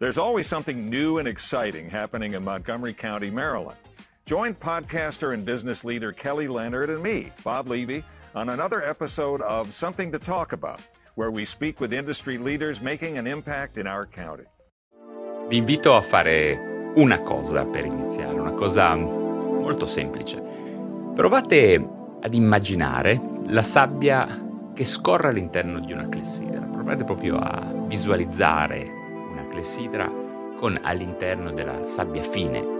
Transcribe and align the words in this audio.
There's 0.00 0.16
always 0.16 0.46
something 0.46 0.88
new 0.88 1.18
and 1.18 1.26
exciting 1.26 1.90
happening 1.90 2.34
in 2.34 2.44
Montgomery 2.44 2.94
County, 2.94 3.30
Maryland. 3.30 3.76
Join 4.26 4.54
podcaster 4.54 5.34
and 5.34 5.44
business 5.44 5.82
leader 5.82 6.12
Kelly 6.12 6.46
Leonard 6.46 6.88
and 6.88 7.02
me, 7.02 7.32
Bob 7.42 7.66
Levy, 7.66 8.04
on 8.32 8.50
another 8.50 8.80
episode 8.80 9.42
of 9.42 9.74
Something 9.74 10.12
to 10.12 10.20
Talk 10.20 10.52
About, 10.52 10.80
where 11.16 11.32
we 11.32 11.44
speak 11.44 11.80
with 11.80 11.92
industry 11.92 12.38
leaders 12.38 12.80
making 12.80 13.18
an 13.18 13.26
impact 13.26 13.76
in 13.76 13.88
our 13.88 14.06
county. 14.06 14.44
Vi 15.48 15.56
invito 15.56 15.96
a 15.96 16.00
fare 16.00 16.92
una 16.94 17.18
cosa 17.22 17.64
per 17.64 17.84
iniziare, 17.84 18.38
una 18.38 18.52
cosa 18.52 18.94
molto 18.94 19.84
semplice. 19.84 20.40
Provate 21.12 21.74
ad 22.20 22.34
immaginare 22.34 23.20
la 23.48 23.62
sabbia 23.62 24.28
che 24.72 24.84
scorre 24.84 25.30
all'interno 25.30 25.80
di 25.80 25.90
una 25.90 26.08
clessidra. 26.08 26.60
Provate 26.60 27.02
proprio 27.02 27.36
a 27.38 27.72
visualizzare 27.88 28.97
clessidra 29.58 30.08
con 30.56 30.78
all'interno 30.82 31.50
della 31.50 31.84
sabbia 31.84 32.22
fine 32.22 32.76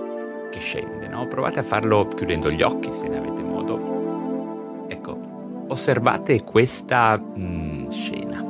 che 0.51 0.61
scende. 0.61 1.09
No? 1.09 1.27
Provate 1.27 1.59
a 1.61 1.63
farlo 1.65 2.07
chiudendo 2.07 2.51
gli 2.51 2.63
occhi 2.63 2.93
se 2.93 3.09
ne 3.09 3.19
avete 3.19 3.43
modo. 3.43 4.87
Ecco, 4.87 5.19
osservate 5.69 6.45
questa 6.45 7.19
mh, 7.19 7.41
mm, 7.41 7.89
scena. 7.89 8.47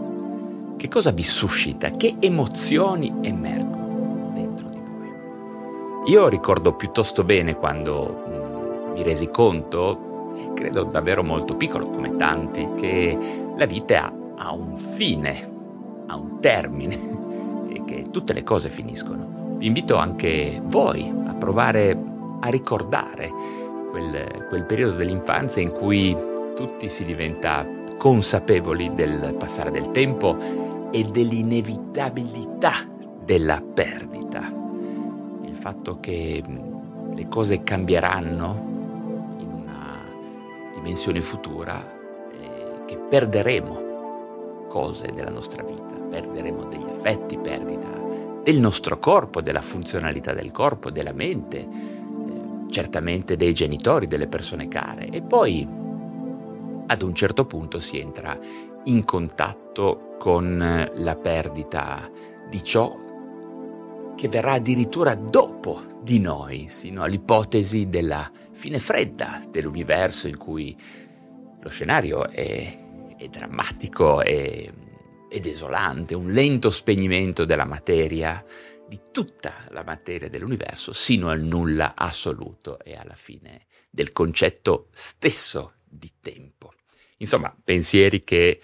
Che 0.76 0.88
cosa 0.88 1.10
vi 1.10 1.22
suscita? 1.22 1.88
Che 1.90 2.16
emozioni 2.20 3.12
emergono 3.22 4.30
dentro 4.34 4.68
di 4.68 4.78
voi? 4.78 6.12
Io 6.12 6.28
ricordo 6.28 6.74
piuttosto 6.74 7.24
bene 7.24 7.56
quando 7.56 8.24
mh, 8.26 8.30
mm, 8.30 8.92
mi 8.92 9.02
resi 9.02 9.28
conto, 9.28 10.34
credo 10.54 10.84
davvero 10.84 11.24
molto 11.24 11.56
piccolo 11.56 11.86
come 11.86 12.14
tanti, 12.16 12.68
che 12.76 13.18
la 13.56 13.66
vita 13.66 14.04
ha, 14.04 14.12
ha 14.36 14.52
un 14.52 14.76
fine, 14.76 15.56
ha 16.06 16.16
un 16.16 16.38
termine 16.40 17.18
che 17.84 18.04
tutte 18.10 18.32
le 18.32 18.42
cose 18.42 18.68
finiscono. 18.68 19.56
Vi 19.58 19.66
invito 19.66 19.96
anche 19.96 20.60
voi 20.64 21.12
a 21.26 21.34
provare 21.34 21.96
a 22.40 22.48
ricordare 22.48 23.30
quel, 23.90 24.46
quel 24.48 24.64
periodo 24.64 24.94
dell'infanzia 24.94 25.62
in 25.62 25.72
cui 25.72 26.16
tutti 26.54 26.88
si 26.88 27.04
diventa 27.04 27.66
consapevoli 27.96 28.94
del 28.94 29.34
passare 29.38 29.70
del 29.70 29.90
tempo 29.90 30.36
e 30.90 31.02
dell'inevitabilità 31.02 32.74
della 33.24 33.60
perdita. 33.60 34.52
Il 35.42 35.54
fatto 35.54 35.98
che 36.00 36.42
le 37.14 37.28
cose 37.28 37.62
cambieranno 37.64 39.36
in 39.38 39.50
una 39.50 40.04
dimensione 40.72 41.20
futura, 41.20 41.84
eh, 42.30 42.84
che 42.86 42.96
perderemo 42.96 43.87
cose 44.68 45.12
della 45.12 45.30
nostra 45.30 45.62
vita, 45.62 45.94
perderemo 45.94 46.64
degli 46.64 46.88
affetti, 46.88 47.36
perdita 47.38 47.88
del 48.42 48.60
nostro 48.60 48.98
corpo, 48.98 49.42
della 49.42 49.60
funzionalità 49.60 50.32
del 50.32 50.52
corpo, 50.52 50.90
della 50.90 51.12
mente, 51.12 51.58
eh, 51.58 52.70
certamente 52.70 53.36
dei 53.36 53.52
genitori, 53.52 54.06
delle 54.06 54.26
persone 54.26 54.68
care. 54.68 55.08
E 55.08 55.20
poi 55.20 55.68
ad 56.86 57.02
un 57.02 57.14
certo 57.14 57.44
punto 57.44 57.78
si 57.78 57.98
entra 57.98 58.38
in 58.84 59.04
contatto 59.04 60.14
con 60.18 60.90
la 60.94 61.16
perdita 61.16 62.10
di 62.48 62.64
ciò 62.64 62.96
che 64.16 64.28
verrà 64.28 64.52
addirittura 64.52 65.14
dopo 65.14 65.82
di 66.02 66.18
noi, 66.18 66.68
sino 66.68 67.02
all'ipotesi 67.02 67.88
della 67.88 68.30
fine 68.50 68.78
fredda 68.78 69.42
dell'universo 69.48 70.26
in 70.26 70.38
cui 70.38 70.76
lo 71.60 71.68
scenario 71.68 72.28
è 72.30 72.86
è 73.18 73.28
drammatico 73.28 74.22
e, 74.22 74.72
e 75.28 75.40
desolante, 75.40 76.14
un 76.14 76.30
lento 76.30 76.70
spegnimento 76.70 77.44
della 77.44 77.64
materia, 77.64 78.44
di 78.86 79.00
tutta 79.10 79.66
la 79.70 79.82
materia 79.82 80.30
dell'universo, 80.30 80.92
sino 80.92 81.28
al 81.28 81.42
nulla 81.42 81.94
assoluto 81.94 82.78
e 82.78 82.94
alla 82.94 83.16
fine 83.16 83.66
del 83.90 84.12
concetto 84.12 84.88
stesso 84.92 85.74
di 85.84 86.10
tempo. 86.20 86.72
Insomma, 87.18 87.54
pensieri 87.62 88.22
che 88.22 88.60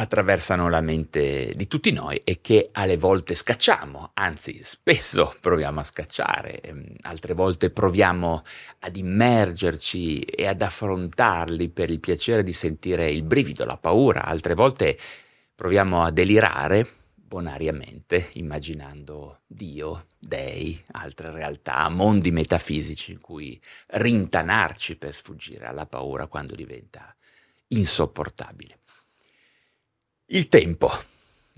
attraversano 0.00 0.70
la 0.70 0.80
mente 0.80 1.52
di 1.54 1.66
tutti 1.66 1.92
noi 1.92 2.16
e 2.24 2.40
che 2.40 2.70
alle 2.72 2.96
volte 2.96 3.34
scacciamo, 3.34 4.12
anzi 4.14 4.58
spesso 4.62 5.34
proviamo 5.40 5.80
a 5.80 5.82
scacciare, 5.82 6.60
ehm, 6.60 6.84
altre 7.02 7.34
volte 7.34 7.68
proviamo 7.68 8.42
ad 8.78 8.96
immergerci 8.96 10.20
e 10.20 10.46
ad 10.46 10.62
affrontarli 10.62 11.68
per 11.68 11.90
il 11.90 12.00
piacere 12.00 12.42
di 12.42 12.54
sentire 12.54 13.10
il 13.10 13.22
brivido, 13.22 13.66
la 13.66 13.76
paura, 13.76 14.24
altre 14.24 14.54
volte 14.54 14.96
proviamo 15.54 16.02
a 16.02 16.10
delirare 16.10 16.86
bonariamente, 17.14 18.30
immaginando 18.34 19.42
Dio, 19.46 20.06
dei, 20.18 20.82
altre 20.92 21.30
realtà, 21.30 21.86
mondi 21.90 22.30
metafisici 22.30 23.12
in 23.12 23.20
cui 23.20 23.60
rintanarci 23.88 24.96
per 24.96 25.14
sfuggire 25.14 25.66
alla 25.66 25.86
paura 25.86 26.26
quando 26.26 26.54
diventa 26.54 27.14
insopportabile. 27.68 28.79
Il 30.32 30.48
tempo. 30.48 30.90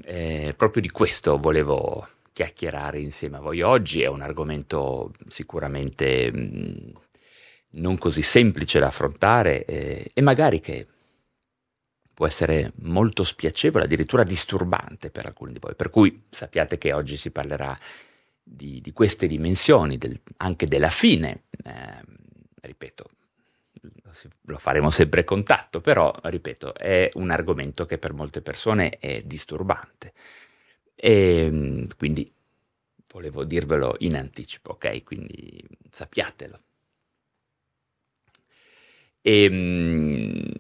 Eh, 0.05 0.55
proprio 0.57 0.81
di 0.81 0.89
questo 0.89 1.37
volevo 1.37 2.09
chiacchierare 2.33 3.01
insieme 3.01 3.37
a 3.37 3.41
voi 3.41 3.61
oggi. 3.61 4.01
È 4.01 4.07
un 4.07 4.23
argomento 4.23 5.13
sicuramente 5.29 6.33
mh, 6.33 6.39
mm, 6.39 6.91
non 7.73 7.99
così 7.99 8.23
semplice 8.23 8.79
da 8.79 8.87
affrontare 8.87 9.67
eh, 9.67 10.11
e 10.15 10.21
magari 10.23 10.61
che 10.61 10.87
può 12.15 12.27
essere 12.27 12.73
molto 12.77 13.25
spiacevole, 13.25 13.85
addirittura 13.85 14.23
disturbante 14.25 15.11
per 15.11 15.27
alcuni 15.27 15.53
di 15.53 15.59
voi. 15.61 15.75
Per 15.75 15.91
cui 15.91 16.25
sappiate 16.31 16.79
che 16.79 16.95
oggi 16.95 17.19
si 17.19 17.31
parlerà 17.31 17.79
di, 18.43 18.81
di 18.81 18.93
queste 18.93 19.27
dimensioni, 19.27 19.99
del, 19.99 20.19
anche 20.39 20.67
della 20.67 20.91
fine. 20.91 21.45
Eh, 21.63 22.01
ripeto, 22.63 23.11
lo 24.43 24.59
faremo 24.59 24.91
sempre 24.91 25.25
contatto, 25.25 25.81
però, 25.81 26.15
ripeto, 26.23 26.75
è 26.75 27.09
un 27.15 27.31
argomento 27.31 27.85
che 27.85 27.99
per 27.99 28.13
molte 28.13 28.43
persone 28.43 28.99
è 28.99 29.23
disturbante. 29.23 30.13
E 30.95 31.13
ehm, 31.45 31.87
quindi 31.97 32.31
volevo 33.13 33.45
dirvelo 33.45 33.97
in 34.01 34.17
anticipo, 34.17 34.73
ok? 34.73 35.03
Quindi 35.05 35.65
sappiatelo. 35.91 36.61
E, 39.21 39.45
ehm, 39.45 40.53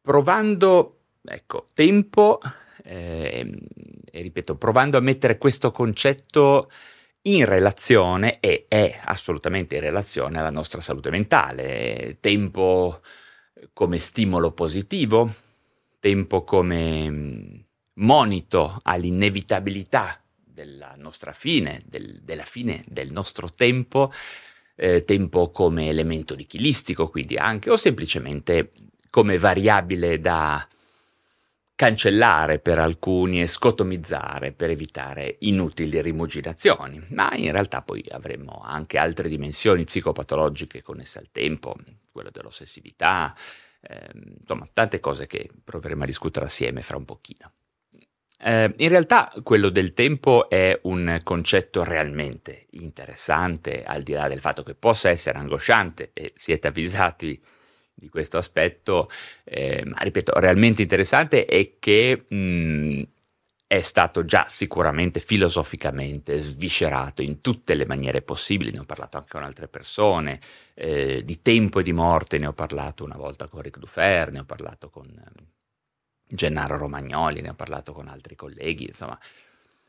provando, 0.00 1.00
ecco, 1.22 1.68
tempo, 1.74 2.40
eh, 2.84 3.58
e 4.04 4.22
ripeto, 4.22 4.56
provando 4.56 4.98
a 4.98 5.00
mettere 5.00 5.38
questo 5.38 5.70
concetto 5.70 6.70
in 7.22 7.44
relazione 7.44 8.40
e 8.40 8.66
è 8.68 8.98
assolutamente 9.04 9.76
in 9.76 9.80
relazione 9.80 10.38
alla 10.38 10.50
nostra 10.50 10.80
salute 10.80 11.10
mentale. 11.10 12.16
Tempo 12.20 13.00
come 13.72 13.98
stimolo 13.98 14.52
positivo, 14.52 15.32
tempo 16.00 16.42
come 16.42 17.10
mm, 17.10 17.54
monito 17.94 18.78
all'inevitabilità 18.82 20.20
della 20.34 20.94
nostra 20.96 21.32
fine, 21.32 21.80
del, 21.86 22.20
della 22.22 22.44
fine 22.44 22.84
del 22.88 23.12
nostro 23.12 23.48
tempo, 23.48 24.12
eh, 24.74 25.04
tempo 25.04 25.50
come 25.50 25.86
elemento 25.86 26.34
lichilistico, 26.34 27.08
quindi 27.08 27.36
anche, 27.36 27.70
o 27.70 27.76
semplicemente 27.76 28.72
come 29.10 29.38
variabile 29.38 30.18
da 30.18 30.66
cancellare 31.74 32.58
per 32.58 32.78
alcuni 32.78 33.40
e 33.40 33.46
scotomizzare 33.46 34.52
per 34.52 34.70
evitare 34.70 35.36
inutili 35.40 36.00
rimuginazioni, 36.00 37.04
ma 37.10 37.34
in 37.34 37.50
realtà 37.50 37.82
poi 37.82 38.04
avremo 38.10 38.60
anche 38.64 38.98
altre 38.98 39.28
dimensioni 39.28 39.84
psicopatologiche 39.84 40.82
connesse 40.82 41.18
al 41.18 41.30
tempo, 41.32 41.74
quello 42.10 42.30
dell'ossessività, 42.30 43.34
ehm, 43.80 44.36
insomma 44.40 44.68
tante 44.72 45.00
cose 45.00 45.26
che 45.26 45.50
proveremo 45.64 46.04
a 46.04 46.06
discutere 46.06 46.46
assieme 46.46 46.82
fra 46.82 46.96
un 46.96 47.04
pochino. 47.04 47.52
Eh, 48.44 48.74
in 48.78 48.88
realtà 48.88 49.32
quello 49.44 49.68
del 49.68 49.94
tempo 49.94 50.48
è 50.48 50.76
un 50.82 51.20
concetto 51.22 51.84
realmente 51.84 52.66
interessante, 52.70 53.84
al 53.84 54.02
di 54.02 54.12
là 54.12 54.26
del 54.26 54.40
fatto 54.40 54.64
che 54.64 54.74
possa 54.74 55.10
essere 55.10 55.38
angosciante 55.38 56.10
e 56.12 56.32
siete 56.36 56.66
avvisati 56.66 57.40
di 58.02 58.08
questo 58.08 58.36
aspetto, 58.36 59.08
eh, 59.44 59.84
ripeto, 59.86 60.32
realmente 60.40 60.82
interessante 60.82 61.46
e 61.46 61.76
che 61.78 62.24
mh, 62.28 63.02
è 63.68 63.80
stato 63.80 64.24
già 64.24 64.46
sicuramente 64.48 65.20
filosoficamente 65.20 66.36
sviscerato 66.38 67.22
in 67.22 67.40
tutte 67.40 67.74
le 67.74 67.86
maniere 67.86 68.20
possibili, 68.20 68.72
ne 68.72 68.80
ho 68.80 68.84
parlato 68.84 69.18
anche 69.18 69.30
con 69.30 69.44
altre 69.44 69.68
persone, 69.68 70.40
eh, 70.74 71.22
di 71.24 71.40
tempo 71.42 71.78
e 71.78 71.84
di 71.84 71.92
morte 71.92 72.38
ne 72.38 72.46
ho 72.46 72.52
parlato 72.52 73.04
una 73.04 73.16
volta 73.16 73.46
con 73.46 73.62
Ric 73.62 73.78
Dufer, 73.78 74.32
ne 74.32 74.40
ho 74.40 74.44
parlato 74.44 74.90
con 74.90 75.06
eh, 75.06 75.44
Gennaro 76.26 76.76
Romagnoli, 76.76 77.40
ne 77.40 77.50
ho 77.50 77.54
parlato 77.54 77.92
con 77.92 78.08
altri 78.08 78.34
colleghi, 78.34 78.86
insomma, 78.86 79.18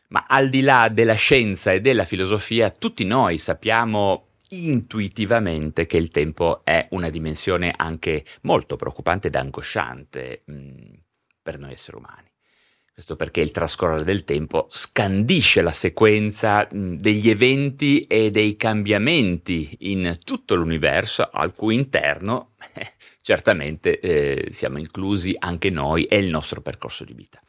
ma 0.10 0.26
al 0.28 0.50
di 0.50 0.62
là 0.62 0.88
della 0.90 1.16
scienza 1.16 1.72
e 1.72 1.82
della 1.82 2.06
filosofia, 2.06 2.70
tutti 2.70 3.04
noi 3.06 3.40
sappiamo 3.40 4.33
intuitivamente 4.54 5.86
che 5.86 5.98
il 5.98 6.10
tempo 6.10 6.64
è 6.64 6.88
una 6.92 7.10
dimensione 7.10 7.74
anche 7.76 8.24
molto 8.42 8.76
preoccupante 8.76 9.28
ed 9.28 9.36
angosciante 9.36 10.44
mh, 10.46 10.54
mm, 10.54 10.94
per 11.42 11.60
noi 11.60 11.74
esseri 11.74 11.98
umani. 11.98 12.32
Questo 12.94 13.16
perché 13.16 13.42
il 13.42 13.50
trascorrere 13.50 14.04
del 14.04 14.24
tempo 14.24 14.68
scandisce 14.70 15.64
la 15.64 15.72
sequenza 15.72 16.68
degli 16.72 17.28
eventi 17.28 18.02
e 18.02 18.30
dei 18.30 18.56
cambiamenti 18.56 19.76
in 19.80 20.16
tutto 20.24 20.54
l'universo 20.54 21.28
al 21.32 21.56
cui 21.56 21.74
interno 21.74 22.52
eh, 22.74 22.94
certamente 23.20 24.00
eh, 24.00 24.52
siamo 24.52 24.78
inclusi 24.78 25.36
anche 25.40 25.72
noi 25.72 26.04
e 26.04 26.18
il 26.18 26.30
nostro 26.30 26.62
percorso 26.62 27.04
di 27.04 27.14
vita. 27.16 27.42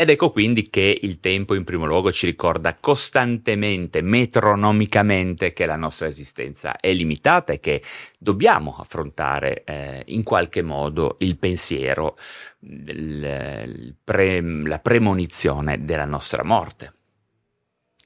Ed 0.00 0.08
ecco 0.08 0.30
quindi 0.30 0.70
che 0.70 0.98
il 1.02 1.20
tempo 1.20 1.54
in 1.54 1.62
primo 1.62 1.84
luogo 1.84 2.10
ci 2.10 2.24
ricorda 2.24 2.74
costantemente, 2.74 4.00
metronomicamente, 4.00 5.52
che 5.52 5.66
la 5.66 5.76
nostra 5.76 6.06
esistenza 6.06 6.80
è 6.80 6.90
limitata 6.94 7.52
e 7.52 7.60
che 7.60 7.82
dobbiamo 8.18 8.78
affrontare 8.78 9.62
eh, 9.62 10.02
in 10.06 10.22
qualche 10.22 10.62
modo 10.62 11.16
il 11.18 11.36
pensiero, 11.36 12.16
il, 12.60 13.94
pre, 14.02 14.40
la 14.40 14.78
premonizione 14.78 15.84
della 15.84 16.06
nostra 16.06 16.44
morte. 16.44 16.94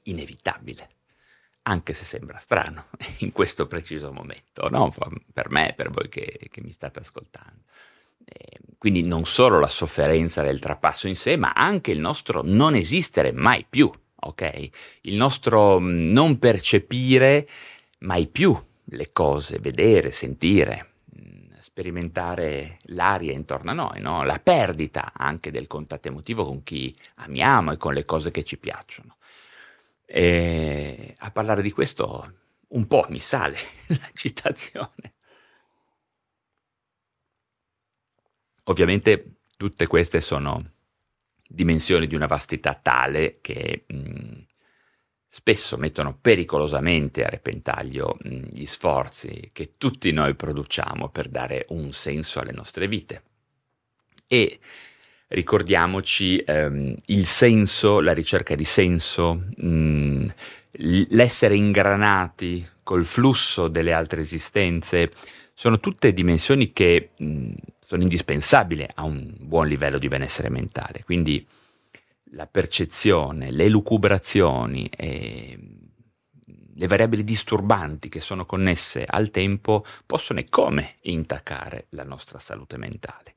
Inevitabile, 0.03 0.89
anche 1.61 1.93
se 1.93 2.03
sembra 2.03 2.39
strano 2.39 2.87
in 3.19 3.31
questo 3.31 3.67
preciso 3.67 4.11
momento, 4.11 4.67
no? 4.67 4.93
per 5.31 5.49
me 5.49 5.71
per 5.73 5.91
voi 5.91 6.09
che, 6.09 6.49
che 6.51 6.59
mi 6.59 6.73
state 6.73 6.99
ascoltando. 6.99 7.63
Ehm, 8.25 8.75
quindi 8.77 9.03
non 9.03 9.25
solo 9.25 9.59
la 9.59 9.67
sofferenza 9.67 10.41
del 10.43 10.59
trapasso 10.59 11.07
in 11.07 11.15
sé, 11.15 11.37
ma 11.37 11.53
anche 11.53 11.91
il 11.91 11.99
nostro 11.99 12.41
non 12.43 12.75
esistere 12.75 13.31
mai 13.31 13.65
più, 13.67 13.89
ok? 14.15 14.69
Il 15.01 15.15
nostro 15.15 15.79
mm, 15.79 16.11
non 16.11 16.39
percepire 16.39 17.47
mai 17.99 18.27
più 18.27 18.57
le 18.89 19.11
cose, 19.11 19.59
vedere, 19.59 20.11
sentire, 20.11 20.93
mm, 21.19 21.53
sperimentare 21.59 22.77
l'aria 22.87 23.31
intorno 23.31 23.71
a 23.71 23.73
noi, 23.73 24.01
no? 24.01 24.23
La 24.23 24.39
perdita 24.39 25.13
anche 25.15 25.51
del 25.51 25.67
contatto 25.67 26.07
emotivo 26.07 26.45
con 26.45 26.63
chi 26.63 26.93
amiamo 27.15 27.71
e 27.73 27.77
con 27.77 27.93
le 27.93 28.05
cose 28.05 28.31
che 28.31 28.43
ci 28.43 28.57
piacciono. 28.57 29.17
E 30.05 31.15
a 31.17 31.31
parlare 31.31 31.61
di 31.63 31.71
questo 31.71 32.33
un 32.69 32.87
po' 32.87 33.05
mi 33.09 33.19
sale 33.19 33.57
l'agitazione. 33.87 35.13
Ovviamente 38.65 39.37
tutte 39.57 39.87
queste 39.87 40.21
sono 40.21 40.71
dimensioni 41.47 42.07
di 42.07 42.15
una 42.15 42.25
vastità 42.25 42.73
tale 42.73 43.37
che 43.41 43.85
mh, 43.87 44.45
spesso 45.27 45.77
mettono 45.77 46.17
pericolosamente 46.19 47.23
a 47.23 47.29
repentaglio 47.29 48.17
mh, 48.19 48.35
gli 48.51 48.65
sforzi 48.65 49.49
che 49.53 49.73
tutti 49.77 50.11
noi 50.11 50.33
produciamo 50.33 51.09
per 51.09 51.27
dare 51.27 51.65
un 51.69 51.91
senso 51.91 52.39
alle 52.39 52.53
nostre 52.53 52.87
vite. 52.87 53.23
E 54.27 54.59
ricordiamoci 55.27 56.39
ehm, 56.39 56.95
il 57.07 57.25
senso, 57.27 57.99
la 57.99 58.13
ricerca 58.13 58.55
di 58.55 58.63
senso, 58.63 59.43
mh, 59.57 60.25
l'essere 61.09 61.55
ingranati 61.55 62.67
col 62.81 63.05
flusso 63.05 63.67
delle 63.67 63.93
altre 63.93 64.21
esistenze, 64.21 65.11
sono 65.53 65.79
tutte 65.79 66.11
dimensioni 66.13 66.73
che 66.73 67.11
sono 67.85 68.01
indispensabili 68.01 68.87
a 68.95 69.03
un 69.03 69.35
buon 69.39 69.67
livello 69.67 69.97
di 69.97 70.07
benessere 70.07 70.49
mentale. 70.49 71.03
Quindi 71.03 71.45
la 72.31 72.47
percezione, 72.47 73.51
le 73.51 73.69
lucubrazioni 73.69 74.87
e 74.87 75.59
le 76.77 76.87
variabili 76.87 77.23
disturbanti 77.23 78.09
che 78.09 78.19
sono 78.19 78.45
connesse 78.45 79.05
al 79.07 79.29
tempo 79.29 79.85
possono 80.05 80.39
e 80.39 80.49
come 80.49 80.95
intaccare 81.01 81.85
la 81.89 82.03
nostra 82.03 82.39
salute 82.39 82.77
mentale. 82.77 83.35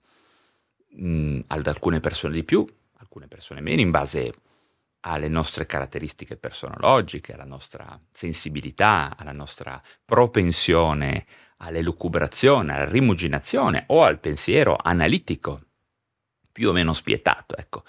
Mm, 1.01 1.41
ad 1.49 1.67
alcune 1.67 2.01
persone 2.01 2.35
di 2.35 2.43
più, 2.43 2.67
alcune 2.97 3.29
persone 3.29 3.61
meno, 3.61 3.81
in 3.81 3.91
base 3.91 4.33
alle 5.01 5.29
nostre 5.29 5.67
caratteristiche 5.67 6.37
personologiche, 6.37 7.35
alla 7.35 7.45
nostra 7.45 7.99
sensibilità, 8.11 9.15
alla 9.17 9.33
nostra 9.33 9.81
propensione 10.05 11.25
all'elucubrazione, 11.59 12.75
alla 12.75 12.89
rimuginazione 12.89 13.85
o 13.89 14.03
al 14.03 14.19
pensiero 14.19 14.77
analitico, 14.81 15.63
più 16.53 16.71
o 16.71 16.73
meno 16.73 16.93
spietato, 16.93 17.57
ecco, 17.57 17.85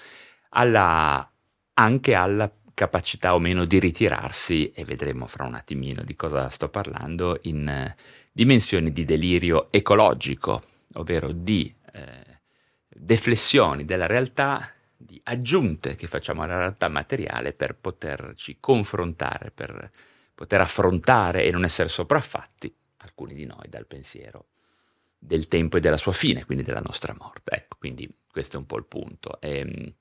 alla, 0.49 1.29
anche 1.73 2.13
alla 2.15 2.51
capacità 2.73 3.33
o 3.33 3.39
meno 3.39 3.65
di 3.65 3.79
ritirarsi, 3.79 4.71
e 4.71 4.85
vedremo 4.85 5.27
fra 5.27 5.45
un 5.45 5.55
attimino 5.55 6.03
di 6.03 6.15
cosa 6.15 6.49
sto 6.49 6.69
parlando, 6.69 7.39
in 7.43 7.67
eh, 7.67 7.95
dimensioni 8.31 8.91
di 8.91 9.05
delirio 9.05 9.67
ecologico, 9.71 10.63
ovvero 10.93 11.31
di 11.31 11.73
eh, 11.93 12.41
deflessioni 12.87 13.85
della 13.85 14.07
realtà, 14.07 14.67
di 15.01 15.19
aggiunte 15.23 15.95
che 15.95 16.07
facciamo 16.07 16.41
alla 16.41 16.57
realtà 16.57 16.89
materiale 16.89 17.53
per 17.53 17.75
poterci 17.75 18.57
confrontare, 18.59 19.49
per 19.49 19.89
poter 20.35 20.59
affrontare 20.59 21.45
e 21.45 21.51
non 21.51 21.63
essere 21.63 21.87
sopraffatti 21.87 22.73
alcuni 22.97 23.33
di 23.33 23.45
noi 23.45 23.69
dal 23.69 23.87
pensiero 23.87 24.47
del 25.17 25.47
tempo 25.47 25.77
e 25.77 25.79
della 25.79 25.97
sua 25.97 26.11
fine, 26.11 26.43
quindi 26.43 26.65
della 26.65 26.81
nostra 26.81 27.15
morte. 27.17 27.51
Ecco, 27.55 27.77
quindi 27.79 28.13
questo 28.29 28.57
è 28.57 28.59
un 28.59 28.65
po' 28.65 28.77
il 28.77 28.85
punto. 28.85 29.39
E, 29.39 29.57
ehm, 29.59 29.93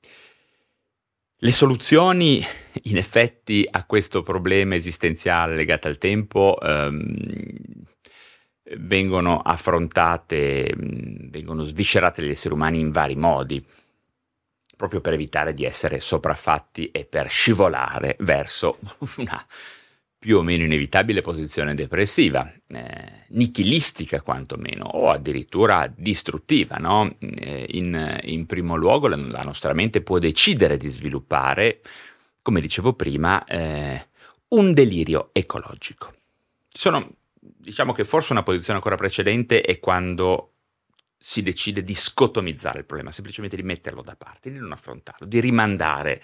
le 1.40 1.52
soluzioni, 1.52 2.42
in 2.84 2.96
effetti, 2.96 3.66
a 3.70 3.84
questo 3.84 4.24
problema 4.24 4.74
esistenziale 4.74 5.54
legato 5.54 5.86
al 5.86 5.98
tempo 5.98 6.58
ehm, 6.60 7.84
vengono 8.78 9.40
affrontate, 9.40 10.74
vengono 10.76 11.62
sviscerate 11.62 12.20
dagli 12.22 12.30
esseri 12.30 12.54
umani 12.54 12.80
in 12.80 12.90
vari 12.90 13.14
modi, 13.14 13.64
proprio 14.78 15.00
per 15.00 15.12
evitare 15.12 15.54
di 15.54 15.64
essere 15.64 15.98
sopraffatti 15.98 16.92
e 16.92 17.04
per 17.04 17.28
scivolare 17.28 18.14
verso 18.20 18.78
una 19.18 19.44
più 20.16 20.38
o 20.38 20.42
meno 20.42 20.62
inevitabile 20.62 21.20
posizione 21.20 21.74
depressiva, 21.74 22.48
eh, 22.68 23.24
nichilistica 23.30 24.20
quantomeno, 24.20 24.84
o 24.84 25.10
addirittura 25.10 25.92
distruttiva. 25.92 26.76
No? 26.76 27.12
Eh, 27.18 27.66
in, 27.70 28.20
in, 28.22 28.46
primo 28.46 28.76
luogo 28.76 29.08
la, 29.08 29.16
la, 29.16 29.42
nostra 29.42 29.72
mente 29.72 30.00
può 30.00 30.18
decidere 30.18 30.76
di 30.76 30.90
sviluppare, 30.90 31.80
come 32.40 32.60
dicevo 32.60 32.92
prima, 32.92 33.44
eh, 33.44 34.06
un 34.48 34.72
delirio 34.72 35.30
ecologico. 35.32 36.14
Sono, 36.68 37.14
diciamo 37.32 37.92
che 37.92 38.04
forse 38.04 38.32
una 38.32 38.44
posizione 38.44 38.78
ancora 38.78 38.96
precedente 38.96 39.60
è 39.60 39.80
quando 39.80 40.52
si 41.18 41.42
decide 41.42 41.82
di 41.82 41.94
scotomizzare 41.94 42.78
il 42.78 42.84
problema, 42.84 43.10
semplicemente 43.10 43.56
di 43.56 43.62
metterlo 43.62 44.02
da 44.02 44.14
parte, 44.16 44.50
di 44.50 44.58
non 44.58 44.72
affrontarlo, 44.72 45.26
di 45.26 45.40
rimandare 45.40 46.22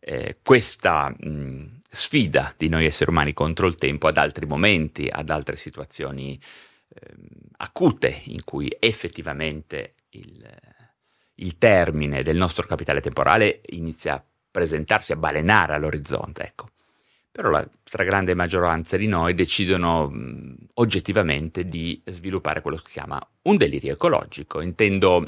eh, 0.00 0.38
questa 0.42 1.14
mh, 1.16 1.82
sfida 1.90 2.54
di 2.56 2.68
noi 2.68 2.86
esseri 2.86 3.10
umani 3.10 3.34
contro 3.34 3.66
il 3.66 3.74
tempo 3.74 4.08
ad 4.08 4.16
altri 4.16 4.46
momenti, 4.46 5.06
ad 5.10 5.28
altre 5.28 5.56
situazioni 5.56 6.40
eh, 6.88 7.14
acute 7.58 8.22
in 8.24 8.42
cui 8.44 8.74
effettivamente 8.78 9.94
il, 10.10 10.48
il, 11.34 11.58
termine 11.58 12.22
del 12.22 12.36
nostro 12.36 12.66
capitale 12.66 13.00
temporale 13.00 13.60
inizia 13.66 14.14
a 14.14 14.24
presentarsi, 14.50 15.12
a 15.12 15.16
balenare 15.16 15.74
all'orizzonte. 15.74 16.44
Ecco. 16.44 16.70
Però 17.40 17.52
la 17.52 17.66
stragrande 17.84 18.34
maggioranza 18.34 18.98
di 18.98 19.06
noi 19.06 19.32
decidono 19.32 20.10
mh, 20.10 20.56
oggettivamente 20.74 21.66
di 21.66 21.98
sviluppare 22.04 22.60
quello 22.60 22.76
che 22.76 22.82
si 22.84 22.92
chiama 22.92 23.18
un 23.44 23.56
delirio 23.56 23.94
ecologico. 23.94 24.60
Intendo 24.60 25.26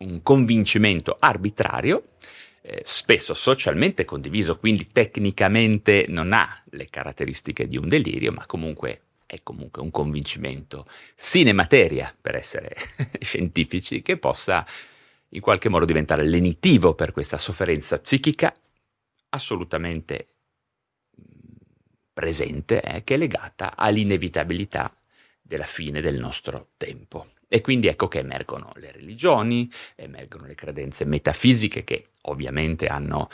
un 0.00 0.22
convincimento 0.22 1.16
arbitrario 1.18 2.16
eh, 2.60 2.82
spesso 2.84 3.32
socialmente 3.32 4.04
condiviso, 4.04 4.58
quindi 4.58 4.88
tecnicamente 4.92 6.04
non 6.08 6.34
ha 6.34 6.62
le 6.68 6.90
caratteristiche 6.90 7.66
di 7.66 7.78
un 7.78 7.88
delirio, 7.88 8.30
ma 8.30 8.44
comunque 8.44 9.00
è 9.24 9.38
comunque 9.42 9.80
un 9.80 9.90
convincimento 9.90 10.86
sine 11.14 11.54
per 12.20 12.34
essere 12.34 12.76
scientifici, 13.20 14.02
che 14.02 14.18
possa 14.18 14.66
in 15.30 15.40
qualche 15.40 15.70
modo 15.70 15.86
diventare 15.86 16.24
lenitivo 16.24 16.92
per 16.92 17.12
questa 17.12 17.38
sofferenza 17.38 17.98
psichica 18.00 18.52
assolutamente 19.30 20.26
presente, 22.14 22.80
eh, 22.80 23.04
che 23.04 23.14
è 23.14 23.18
legata 23.18 23.76
all'inevitabilità 23.76 24.96
della 25.42 25.66
fine 25.66 26.00
del 26.00 26.18
nostro 26.18 26.68
tempo. 26.78 27.32
E 27.48 27.60
quindi 27.60 27.88
ecco 27.88 28.08
che 28.08 28.20
emergono 28.20 28.72
le 28.76 28.92
religioni, 28.92 29.70
emergono 29.96 30.46
le 30.46 30.54
credenze 30.54 31.04
metafisiche 31.04 31.84
che 31.84 32.08
ovviamente 32.22 32.86
hanno 32.86 33.28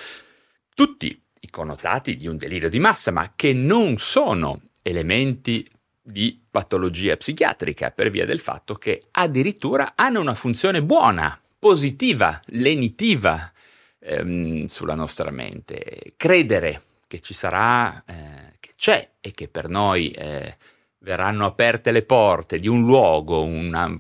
tutti 0.75 1.23
i 1.41 1.51
connotati 1.51 2.17
di 2.17 2.27
un 2.27 2.37
delirio 2.37 2.69
di 2.69 2.79
massa, 2.79 3.11
ma 3.13 3.33
che 3.37 3.53
non 3.53 3.99
sono 3.99 4.63
elementi 4.83 5.67
di 6.03 6.39
patologia 6.51 7.17
psichiatrica 7.17 7.91
per 7.91 8.11
via 8.11 8.27
del 8.27 8.41
fatto 8.41 8.75
che 8.75 9.05
addirittura 9.13 9.93
hanno 9.95 10.21
una 10.21 10.35
funzione 10.35 10.83
buona, 10.83 11.41
positiva, 11.59 12.41
lenitiva 12.47 13.53
ehm, 14.01 14.67
sulla 14.67 14.95
nostra 14.95 15.31
mente. 15.31 16.15
Credere 16.17 16.83
che 17.07 17.21
ci 17.21 17.35
sarà, 17.35 18.03
eh, 18.07 18.50
c'è 18.81 19.11
e 19.21 19.33
che 19.33 19.47
per 19.49 19.69
noi 19.69 20.11
eh, 20.13 20.57
verranno 21.01 21.45
aperte 21.45 21.91
le 21.91 22.03
porte 22.03 22.59
di 22.59 22.67
un 22.67 22.87
luogo, 22.87 23.43
una, 23.43 23.95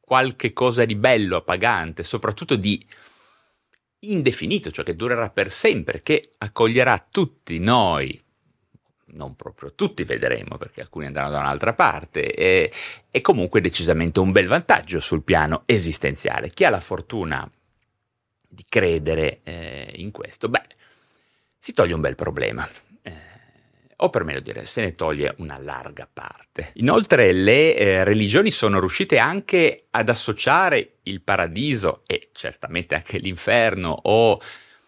qualche 0.00 0.52
cosa 0.52 0.84
di 0.84 0.96
bello, 0.96 1.36
appagante, 1.36 2.02
soprattutto 2.02 2.56
di 2.56 2.84
indefinito, 4.00 4.72
cioè 4.72 4.84
che 4.84 4.96
durerà 4.96 5.30
per 5.30 5.52
sempre, 5.52 6.02
che 6.02 6.32
accoglierà 6.38 7.06
tutti 7.08 7.60
noi, 7.60 8.20
non 9.12 9.36
proprio 9.36 9.72
tutti 9.72 10.02
vedremo 10.02 10.56
perché 10.58 10.80
alcuni 10.80 11.06
andranno 11.06 11.30
da 11.30 11.38
un'altra 11.38 11.72
parte, 11.72 12.32
è, 12.32 12.68
è 13.12 13.20
comunque 13.20 13.60
decisamente 13.60 14.18
un 14.18 14.32
bel 14.32 14.48
vantaggio 14.48 14.98
sul 14.98 15.22
piano 15.22 15.62
esistenziale. 15.64 16.50
Chi 16.50 16.64
ha 16.64 16.70
la 16.70 16.80
fortuna 16.80 17.48
di 18.48 18.64
credere 18.68 19.42
eh, 19.44 19.92
in 19.94 20.10
questo, 20.10 20.48
beh, 20.48 20.66
si 21.56 21.72
toglie 21.72 21.94
un 21.94 22.00
bel 22.00 22.16
problema. 22.16 22.68
O 24.04 24.10
per 24.10 24.22
meglio 24.22 24.40
dire, 24.40 24.66
se 24.66 24.82
ne 24.82 24.94
toglie 24.94 25.34
una 25.38 25.58
larga 25.58 26.06
parte. 26.12 26.72
Inoltre 26.74 27.32
le 27.32 27.74
eh, 27.74 28.04
religioni 28.04 28.50
sono 28.50 28.78
riuscite 28.78 29.16
anche 29.16 29.86
ad 29.90 30.10
associare 30.10 30.96
il 31.04 31.22
paradiso 31.22 32.02
e 32.06 32.28
certamente 32.32 32.94
anche 32.96 33.16
l'inferno 33.16 33.98
o 34.02 34.38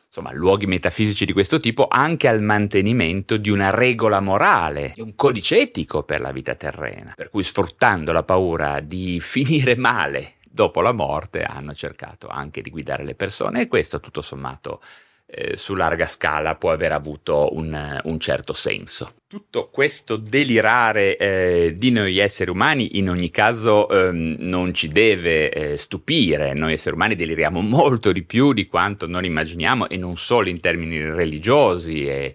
insomma 0.06 0.34
luoghi 0.34 0.66
metafisici 0.66 1.24
di 1.24 1.32
questo 1.32 1.60
tipo 1.60 1.88
anche 1.88 2.28
al 2.28 2.42
mantenimento 2.42 3.38
di 3.38 3.48
una 3.48 3.70
regola 3.70 4.20
morale, 4.20 4.92
di 4.94 5.00
un 5.00 5.14
codice 5.14 5.60
etico 5.60 6.02
per 6.02 6.20
la 6.20 6.30
vita 6.30 6.54
terrena. 6.54 7.14
Per 7.16 7.30
cui 7.30 7.42
sfruttando 7.42 8.12
la 8.12 8.22
paura 8.22 8.80
di 8.80 9.18
finire 9.24 9.76
male 9.76 10.34
dopo 10.42 10.82
la 10.82 10.92
morte 10.92 11.42
hanno 11.42 11.72
cercato 11.72 12.28
anche 12.28 12.60
di 12.60 12.68
guidare 12.68 13.02
le 13.02 13.14
persone 13.14 13.62
e 13.62 13.66
questo 13.66 13.98
tutto 13.98 14.20
sommato 14.20 14.82
eh, 15.26 15.56
su 15.56 15.74
larga 15.74 16.06
scala 16.06 16.54
può 16.54 16.70
aver 16.70 16.92
avuto 16.92 17.48
un, 17.52 18.00
un 18.04 18.20
certo 18.20 18.52
senso. 18.52 19.14
Tutto 19.26 19.68
questo 19.70 20.16
delirare 20.16 21.16
eh, 21.16 21.74
di 21.76 21.90
noi 21.90 22.18
esseri 22.18 22.50
umani 22.50 22.96
in 22.98 23.10
ogni 23.10 23.30
caso 23.30 23.88
ehm, 23.88 24.36
non 24.40 24.72
ci 24.72 24.88
deve 24.88 25.50
eh, 25.50 25.76
stupire, 25.76 26.54
noi 26.54 26.74
esseri 26.74 26.94
umani 26.94 27.16
deliriamo 27.16 27.60
molto 27.62 28.12
di 28.12 28.22
più 28.22 28.52
di 28.52 28.66
quanto 28.66 29.08
non 29.08 29.24
immaginiamo 29.24 29.88
e 29.88 29.96
non 29.96 30.16
solo 30.16 30.48
in 30.48 30.60
termini 30.60 31.00
religiosi 31.00 32.06
e, 32.06 32.32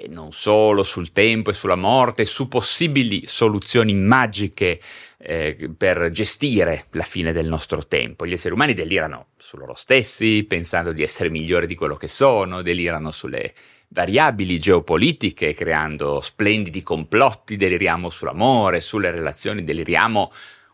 e 0.00 0.06
non 0.06 0.30
solo 0.30 0.84
sul 0.84 1.10
tempo 1.10 1.50
e 1.50 1.54
sulla 1.54 1.74
morte, 1.74 2.24
su 2.24 2.46
possibili 2.46 3.26
soluzioni 3.26 3.94
magiche 3.94 4.80
eh, 5.18 5.70
per 5.76 6.12
gestire 6.12 6.86
la 6.92 7.02
fine 7.02 7.32
del 7.32 7.48
nostro 7.48 7.84
tempo. 7.84 8.24
Gli 8.24 8.32
esseri 8.32 8.54
umani 8.54 8.74
delirano 8.74 9.30
su 9.36 9.56
loro 9.56 9.74
stessi, 9.74 10.44
pensando 10.44 10.92
di 10.92 11.02
essere 11.02 11.30
migliori 11.30 11.66
di 11.66 11.74
quello 11.74 11.96
che 11.96 12.06
sono, 12.06 12.62
delirano 12.62 13.10
sulle 13.10 13.52
variabili 13.88 14.60
geopolitiche, 14.60 15.52
creando 15.52 16.20
splendidi 16.20 16.84
complotti, 16.84 17.56
deliriamo 17.56 18.08
sull'amore, 18.08 18.78
sulle 18.78 19.10
relazioni, 19.10 19.64
deliriamo 19.64 20.30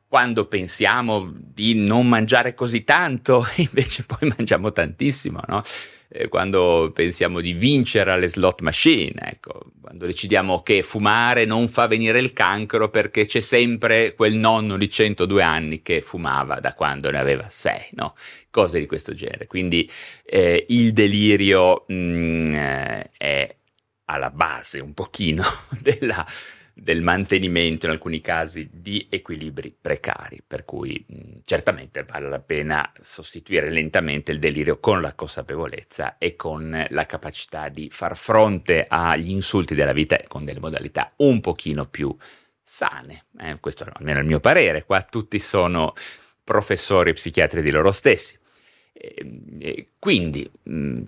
quando 0.07 0.45
pensiamo 0.45 1.33
di 1.35 1.75
non 1.75 2.07
mangiare 2.07 2.53
così 2.53 2.85
tanto, 2.85 3.47
invece 3.57 4.05
poi 4.05 4.31
mangiamo 4.37 4.71
tantissimo, 4.71 5.41
no? 5.47 5.63
Eh, 6.09 6.29
quando 6.29 6.91
pensiamo 6.95 7.41
di 7.41 7.53
vincere 7.53 8.11
alle 8.11 8.29
slot 8.29 8.61
machine, 8.61 9.15
ecco, 9.21 9.73
quando 9.81 10.07
decidiamo 10.07 10.63
che 10.63 10.83
fumare 10.83 11.45
non 11.45 11.69
fa 11.69 11.87
venire 11.87 12.19
il 12.19 12.33
cancro 12.33 12.89
perché 12.89 13.27
c'è 13.27 13.41
sempre 13.41 14.15
quel 14.15 14.37
nonno 14.37 14.77
di 14.77 14.89
102 14.89 15.43
anni 15.43 15.83
che 15.83 16.01
fumava 16.01 16.61
da 16.61 16.75
quando 16.75 17.11
ne 17.11 17.19
aveva 17.19 17.47
6, 17.49 17.89
no? 17.93 18.15
cose 18.51 18.79
di 18.79 18.87
questo 18.87 19.15
genere. 19.15 19.47
Quindi 19.47 19.91
eh, 20.25 20.67
il 20.69 20.93
delirio 20.93 21.85
mh, 21.87 21.95
mm, 21.95 22.55
eh, 22.55 23.11
è 23.17 23.57
alla 24.07 24.31
base 24.31 24.81
un 24.81 24.95
pochino 24.95 25.43
della 25.81 26.25
del 26.75 27.03
mantenimento 27.03 27.87
in 27.87 27.93
alcuni 27.93 28.21
casi 28.21 28.69
di 28.73 29.07
equilibri 29.09 29.75
precari, 29.81 30.43
per 30.45 30.65
cui 30.65 31.05
mh, 31.07 31.39
certamente 31.45 32.03
vale 32.03 32.29
la 32.29 32.41
pena 32.41 32.93
sostituire 33.01 33.71
lentamente 33.71 34.33
il 34.33 34.41
delirio 34.41 34.81
con 34.81 35.01
la 35.01 35.15
consapevolezza 35.15 36.19
e 36.19 36.35
con 36.35 36.87
la 36.91 37.07
capacità 37.07 37.69
di 37.69 37.89
far 37.91 38.17
fronte 38.17 38.85
agli 38.89 39.31
insulti 39.31 39.75
della 39.75 39.93
vita 39.93 40.21
con 40.27 40.45
delle 40.45 40.61
modalità 40.61 41.13
un 41.19 41.41
pochino 41.41 41.87
più 41.87 42.15
sane. 42.61 43.27
Eh, 43.39 43.61
questo 43.61 43.85
è 43.85 43.89
almeno 43.93 44.19
il 44.19 44.27
mio 44.27 44.41
parere, 44.41 44.85
qua 44.85 45.01
tutti 45.03 45.39
sono 45.39 45.93
professori 46.43 47.13
psichiatri 47.13 47.63
di 47.63 47.71
loro 47.71 47.93
stessi. 47.93 48.37
E 48.97 49.89
quindi, 49.99 50.49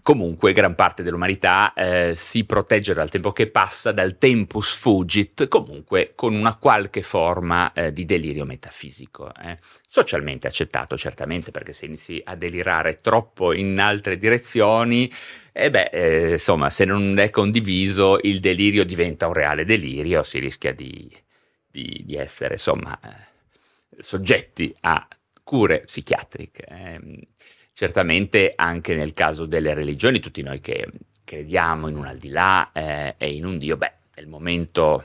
comunque, 0.02 0.52
gran 0.52 0.74
parte 0.74 1.04
dell'umanità 1.04 1.72
eh, 1.72 2.14
si 2.16 2.44
protegge 2.44 2.94
dal 2.94 3.08
tempo 3.08 3.30
che 3.30 3.46
passa, 3.48 3.92
dal 3.92 4.18
tempus 4.18 4.74
fugit, 4.74 5.46
comunque 5.46 6.10
con 6.16 6.34
una 6.34 6.56
qualche 6.56 7.02
forma 7.02 7.72
eh, 7.72 7.92
di 7.92 8.04
delirio 8.04 8.44
metafisico. 8.44 9.32
Eh. 9.34 9.58
Socialmente 9.86 10.48
accettato, 10.48 10.96
certamente, 10.96 11.52
perché 11.52 11.72
se 11.72 11.86
inizi 11.86 12.20
a 12.24 12.34
delirare 12.34 12.96
troppo 12.96 13.52
in 13.52 13.78
altre 13.78 14.18
direzioni, 14.18 15.10
e 15.52 15.70
beh, 15.70 15.90
eh, 15.92 16.30
insomma, 16.32 16.70
se 16.70 16.84
non 16.84 17.16
è 17.18 17.30
condiviso, 17.30 18.18
il 18.22 18.40
delirio 18.40 18.84
diventa 18.84 19.28
un 19.28 19.32
reale 19.32 19.64
delirio, 19.64 20.24
si 20.24 20.40
rischia 20.40 20.72
di, 20.72 21.08
di, 21.70 22.02
di 22.04 22.14
essere, 22.14 22.54
insomma, 22.54 22.98
eh, 23.00 24.02
soggetti 24.02 24.74
a 24.80 25.06
cure 25.44 25.80
psichiatriche. 25.80 26.64
Certamente 27.78 28.54
anche 28.56 28.94
nel 28.94 29.12
caso 29.12 29.44
delle 29.44 29.74
religioni, 29.74 30.18
tutti 30.18 30.42
noi 30.42 30.62
che 30.62 30.88
crediamo 31.22 31.88
in 31.88 31.96
un 31.98 32.06
al 32.06 32.16
di 32.16 32.30
là 32.30 32.70
eh, 32.72 33.16
e 33.18 33.34
in 33.34 33.44
un 33.44 33.58
Dio, 33.58 33.76
beh, 33.76 33.92
nel 34.14 34.26
momento 34.26 35.04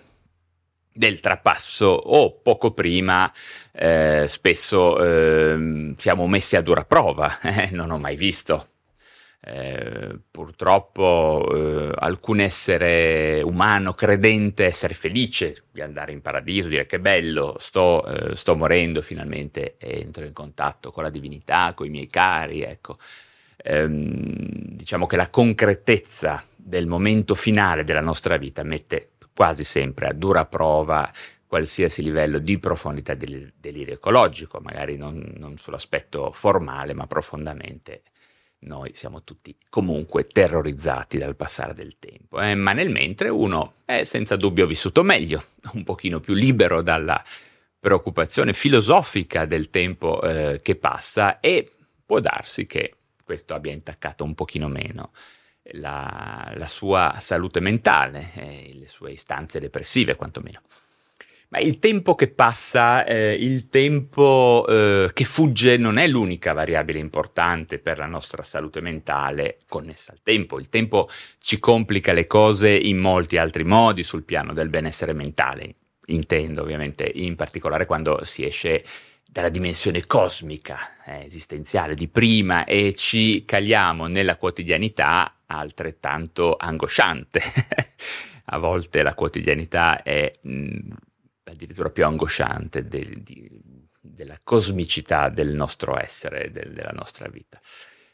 del 0.89 1.19
trapasso 1.19 1.87
o 1.87 2.31
poco 2.31 2.71
prima 2.71 3.29
eh, 3.73 4.23
spesso 4.25 5.03
eh, 5.03 5.95
siamo 5.97 6.27
messi 6.27 6.55
a 6.55 6.61
dura 6.61 6.85
prova, 6.85 7.41
eh, 7.43 7.71
non 7.71 7.91
ho 7.91 7.97
mai 7.97 8.15
visto 8.15 8.69
eh, 9.43 10.19
purtroppo 10.29 11.43
eh, 11.51 11.91
alcun 11.95 12.39
essere 12.39 13.41
umano 13.43 13.91
credente 13.93 14.65
essere 14.65 14.93
felice 14.93 15.63
di 15.71 15.81
andare 15.81 16.12
in 16.12 16.21
paradiso, 16.21 16.67
dire 16.67 16.86
che 16.86 17.00
bello, 17.00 17.55
sto, 17.57 18.05
eh, 18.05 18.36
sto 18.36 18.55
morendo 18.55 19.01
finalmente 19.01 19.77
entro 19.79 20.25
in 20.25 20.33
contatto 20.33 20.91
con 20.91 21.01
la 21.03 21.10
divinità, 21.10 21.74
con 21.74 21.88
i 21.88 21.89
miei 21.89 22.07
cari, 22.07 22.62
ecco. 22.62 22.98
Ehm, 23.63 24.75
diciamo 24.75 25.07
che 25.07 25.15
la 25.15 25.29
concretezza 25.29 26.43
del 26.55 26.86
momento 26.88 27.33
finale 27.33 27.83
della 27.83 28.01
nostra 28.01 28.38
vita 28.38 28.63
mette 28.63 29.12
quasi 29.33 29.63
sempre 29.63 30.07
a 30.07 30.13
dura 30.13 30.45
prova 30.45 31.12
qualsiasi 31.48 32.03
livello 32.03 32.38
di 32.38 32.60
profondità 32.60 33.13
del 33.15 33.53
delirio 33.57 33.95
ecologico, 33.95 34.60
magari 34.62 34.98
non, 34.98 35.33
non 35.38 35.57
sull'aspetto 35.57 36.31
formale, 36.31 36.93
ma 36.93 37.07
profondamente 37.07 38.03
noi 38.61 38.91
siamo 38.93 39.23
tutti 39.23 39.55
comunque 39.69 40.23
terrorizzati 40.25 41.17
dal 41.17 41.35
passare 41.35 41.73
del 41.73 41.97
tempo, 41.97 42.39
eh? 42.39 42.55
ma 42.55 42.73
nel 42.73 42.89
mentre 42.89 43.29
uno 43.29 43.75
è 43.85 44.03
senza 44.03 44.35
dubbio 44.35 44.65
vissuto 44.65 45.03
meglio, 45.03 45.43
un 45.73 45.83
pochino 45.83 46.19
più 46.19 46.33
libero 46.33 46.81
dalla 46.81 47.23
preoccupazione 47.79 48.53
filosofica 48.53 49.45
del 49.45 49.69
tempo 49.69 50.21
eh, 50.21 50.59
che 50.61 50.75
passa 50.75 51.39
e 51.39 51.67
può 52.05 52.19
darsi 52.19 52.67
che 52.67 52.95
questo 53.23 53.53
abbia 53.53 53.71
intaccato 53.71 54.23
un 54.23 54.35
pochino 54.35 54.67
meno 54.67 55.11
la, 55.73 56.53
la 56.55 56.67
sua 56.67 57.15
salute 57.19 57.59
mentale 57.59 58.31
e 58.35 58.71
le 58.73 58.87
sue 58.87 59.11
istanze 59.11 59.59
depressive 59.59 60.15
quantomeno. 60.15 60.61
Ma 61.51 61.60
il 61.60 61.79
tempo 61.79 62.15
che 62.15 62.29
passa, 62.29 63.03
eh, 63.03 63.34
il 63.34 63.67
tempo 63.67 64.65
eh, 64.70 65.10
che 65.12 65.25
fugge 65.25 65.75
non 65.75 65.98
è 65.98 66.08
l'unica 66.08 66.53
variabile 66.53 67.00
importante 67.00 67.77
per 67.77 67.98
la 67.98 68.05
nostra 68.05 68.41
salute 68.41 68.79
mentale 68.79 69.58
connessa 69.67 70.13
al 70.13 70.22
tempo. 70.24 70.60
Il 70.60 70.70
tempo 70.70 71.10
ci 71.39 71.60
complica 71.60 72.13
le 72.13 72.25
cose 72.25 72.70
in 72.70 73.00
molti 73.00 73.36
altri 73.36 73.65
modi 73.65 74.01
sul 74.01 74.24
piano 74.24 74.53
del 74.53 74.70
benessere 74.70 75.12
mentale. 75.12 75.75
Intendo 76.05 76.62
ovviamente 76.62 77.12
in 77.13 77.36
particolare 77.36 77.86
quando 77.86 78.24
si 78.24 78.46
esce 78.46 78.81
dalla 79.29 79.50
dimensione 79.50 80.05
cosmica, 80.05 81.03
eh, 81.05 81.25
esistenziale 81.25 81.96
di 81.96 82.08
prima 82.08 82.63
e 82.63 82.96
ci 82.96 83.43
caliamo 83.43 84.08
nella 84.08 84.38
quotidianità 84.38 85.39
altrettanto 85.48 86.55
angosciante. 86.58 87.41
A 88.53 88.58
volte 88.58 89.03
la 89.03 89.13
quotidianità 89.13 90.01
è 90.01 90.31
mh, 90.41 90.79
addirittura 91.43 91.89
più 91.89 92.05
angosciante 92.05 92.88
del, 92.88 93.21
di, 93.21 93.50
della 94.00 94.39
cosmicità 94.43 95.29
del 95.29 95.53
nostro 95.53 96.00
essere, 96.00 96.50
del, 96.51 96.71
della 96.74 96.91
nostra 96.93 97.27
vita. 97.27 97.60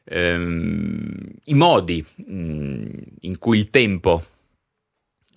Ehm, 0.06 1.34
I 1.46 1.54
modi 1.54 2.06
mh, 2.16 2.34
mm, 2.34 2.94
in 3.22 3.38
cui 3.38 3.58
il 3.58 3.70
tempo, 3.70 4.24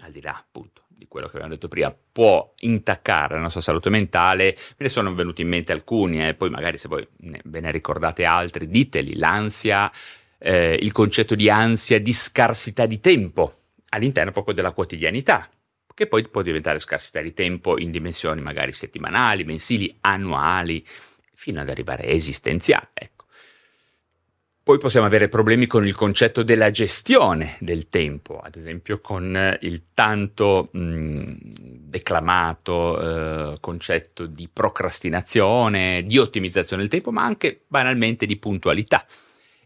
al 0.01 0.13
di 0.13 0.21
là 0.21 0.37
appunto 0.37 0.85
di 0.89 1.07
quello 1.09 1.29
che 1.29 1.37
abbiamo 1.37 1.55
detto 1.55 1.69
prima, 1.69 1.95
può 2.13 2.53
intaccare 2.59 3.35
la 3.35 3.41
nostra 3.41 3.63
salute 3.63 3.89
mentale, 3.89 4.55
me 4.55 4.77
ne 4.77 4.89
sono 4.91 5.15
venuti 5.15 5.41
in 5.41 5.49
mente 5.49 5.73
alcuni, 5.73 6.21
e 6.21 6.29
eh, 6.29 6.35
poi 6.35 6.51
magari 6.51 6.77
se 6.77 6.89
voi 6.89 7.07
ne, 7.21 7.41
ve 7.45 7.61
ne 7.61 7.71
ricordate 7.71 8.27
altri, 8.27 8.69
diteli, 8.69 9.17
l'ansia, 9.17 9.91
eh, 10.39 10.75
il 10.75 10.93
concetto 10.93 11.35
di 11.35 11.49
ansia 11.49 11.99
di 11.99 12.13
scarsità 12.13 12.85
di 12.85 13.01
tempo 13.01 13.61
all'interno 13.91 14.31
proprio 14.31 14.55
della 14.55 14.73
quotidianità, 14.73 15.49
che 16.01 16.07
poi 16.07 16.27
può 16.27 16.41
diventare 16.41 16.79
scarsità 16.79 17.21
di 17.21 17.35
tempo 17.35 17.79
in 17.79 17.91
dimensioni 17.91 18.41
magari 18.41 18.73
settimanali, 18.73 19.45
mensili, 19.45 19.95
annuali, 20.01 20.83
fino 21.35 21.61
ad 21.61 21.69
arrivare 21.69 22.07
esistenziale. 22.07 22.89
Ecco. 22.95 23.27
Poi 24.63 24.79
possiamo 24.79 25.05
avere 25.05 25.29
problemi 25.29 25.67
con 25.67 25.87
il 25.87 25.95
concetto 25.95 26.43
della 26.43 26.71
gestione 26.71 27.57
del 27.61 27.91
tempo, 27.91 28.39
ad 28.39 28.57
esempio 28.57 28.99
con 28.99 29.59
il 29.61 29.83
tanto 29.93 30.71
mh, 30.73 31.35
declamato 31.43 33.53
eh, 33.53 33.61
concetto 33.61 34.25
di 34.25 34.49
procrastinazione, 34.51 36.05
di 36.07 36.17
ottimizzazione 36.17 36.81
del 36.81 36.91
tempo, 36.91 37.13
ma 37.13 37.25
anche 37.25 37.61
banalmente 37.67 38.25
di 38.25 38.39
puntualità. 38.39 39.05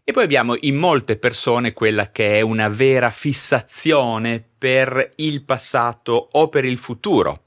E 0.07 0.11
poi 0.13 0.23
abbiamo 0.23 0.55
in 0.61 0.75
molte 0.75 1.17
persone 1.17 1.73
quella 1.73 2.11
che 2.11 2.37
è 2.37 2.41
una 2.41 2.69
vera 2.69 3.09
fissazione 3.09 4.41
per 4.57 5.13
il 5.15 5.43
passato 5.43 6.29
o 6.33 6.47
per 6.47 6.63
il 6.63 6.77
futuro 6.77 7.45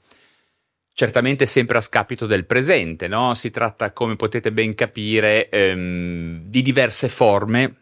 certamente 0.99 1.45
sempre 1.45 1.77
a 1.77 1.81
scapito 1.81 2.25
del 2.25 2.45
presente, 2.45 3.07
no? 3.07 3.33
Si 3.33 3.51
tratta, 3.51 3.93
come 3.93 4.17
potete 4.17 4.51
ben 4.51 4.75
capire, 4.75 5.47
ehm, 5.47 6.41
di 6.41 6.61
diverse 6.61 7.07
forme 7.07 7.75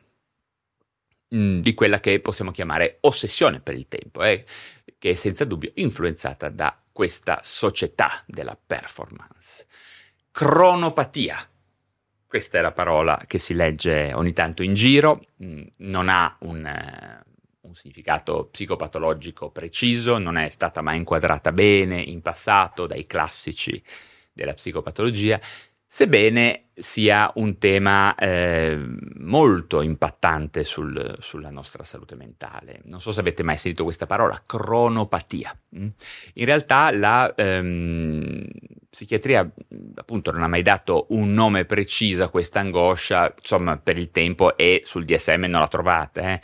mh, 1.29 1.37
mm, 1.39 1.59
di 1.59 1.73
quella 1.73 1.99
che 1.99 2.19
possiamo 2.19 2.51
chiamare 2.51 2.99
ossessione 3.01 3.59
per 3.59 3.73
il 3.73 3.87
tempo, 3.87 4.23
eh, 4.23 4.45
che 4.99 5.09
è 5.09 5.13
senza 5.15 5.45
dubbio 5.45 5.71
influenzata 5.77 6.49
da 6.49 6.79
questa 6.91 7.39
società 7.41 8.21
della 8.27 8.55
performance. 8.55 9.65
Cronopatia. 10.29 11.49
Questa 12.27 12.57
è 12.57 12.61
la 12.61 12.73
parola 12.73 13.23
che 13.25 13.37
si 13.37 13.53
legge 13.53 14.11
ogni 14.13 14.33
tanto 14.33 14.61
in 14.61 14.73
giro, 14.73 15.21
mm, 15.41 15.61
non 15.77 16.09
ha 16.09 16.35
un, 16.41 16.65
eh, 16.65 17.23
un 17.61 17.73
significato 17.73 18.49
psicopatologico 18.51 19.49
preciso, 19.49 20.17
non 20.17 20.35
è 20.35 20.49
stata 20.49 20.81
mai 20.81 20.97
inquadrata 20.97 21.53
bene 21.53 22.01
in 22.01 22.21
passato 22.21 22.85
dai 22.85 23.05
classici 23.05 23.81
della 24.33 24.53
psicopatologia, 24.53 25.39
sebbene 25.87 26.65
sia 26.75 27.31
un 27.35 27.57
tema 27.57 28.13
eh, 28.15 28.77
molto 29.19 29.81
impattante 29.81 30.65
sul, 30.65 31.15
sulla 31.19 31.49
nostra 31.49 31.83
salute 31.83 32.15
mentale. 32.15 32.81
Non 32.83 32.99
so 32.99 33.11
se 33.11 33.21
avete 33.21 33.41
mai 33.41 33.57
sentito 33.57 33.85
questa 33.85 34.05
parola, 34.05 34.43
cronopatia. 34.45 35.57
Mm? 35.77 35.87
In 36.33 36.45
realtà 36.45 36.91
la 36.91 37.33
ehm, 37.33 38.45
psichiatria 38.89 39.49
appunto 39.97 40.31
non 40.31 40.43
ha 40.43 40.47
mai 40.47 40.61
dato 40.61 41.07
un 41.09 41.33
nome 41.33 41.65
preciso 41.65 42.23
a 42.23 42.29
questa 42.29 42.59
angoscia, 42.59 43.33
insomma 43.37 43.77
per 43.77 43.97
il 43.97 44.11
tempo 44.11 44.55
e 44.55 44.81
sul 44.83 45.05
DSM 45.05 45.45
non 45.45 45.61
la 45.61 45.67
trovate. 45.67 46.21
Eh? 46.21 46.41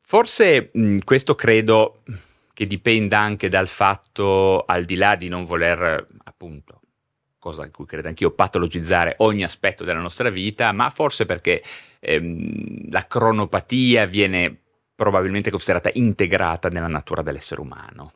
Forse 0.00 0.70
mh, 0.72 0.98
questo 1.04 1.34
credo 1.34 2.02
che 2.52 2.66
dipenda 2.66 3.18
anche 3.18 3.48
dal 3.48 3.68
fatto, 3.68 4.64
al 4.66 4.84
di 4.84 4.96
là 4.96 5.14
di 5.14 5.28
non 5.28 5.44
voler, 5.44 6.06
appunto, 6.24 6.80
cosa 7.38 7.64
in 7.64 7.70
cui 7.70 7.86
credo 7.86 8.08
anch'io, 8.08 8.32
patologizzare 8.32 9.14
ogni 9.18 9.44
aspetto 9.44 9.84
della 9.84 10.00
nostra 10.00 10.28
vita, 10.28 10.72
ma 10.72 10.90
forse 10.90 11.24
perché 11.24 11.62
ehm, 12.00 12.90
la 12.90 13.06
cronopatia 13.06 14.04
viene 14.04 14.54
probabilmente 14.94 15.50
considerata 15.50 15.90
integrata 15.94 16.68
nella 16.68 16.88
natura 16.88 17.22
dell'essere 17.22 17.62
umano, 17.62 18.12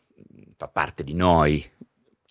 fa 0.56 0.68
parte 0.68 1.02
di 1.02 1.14
noi, 1.14 1.66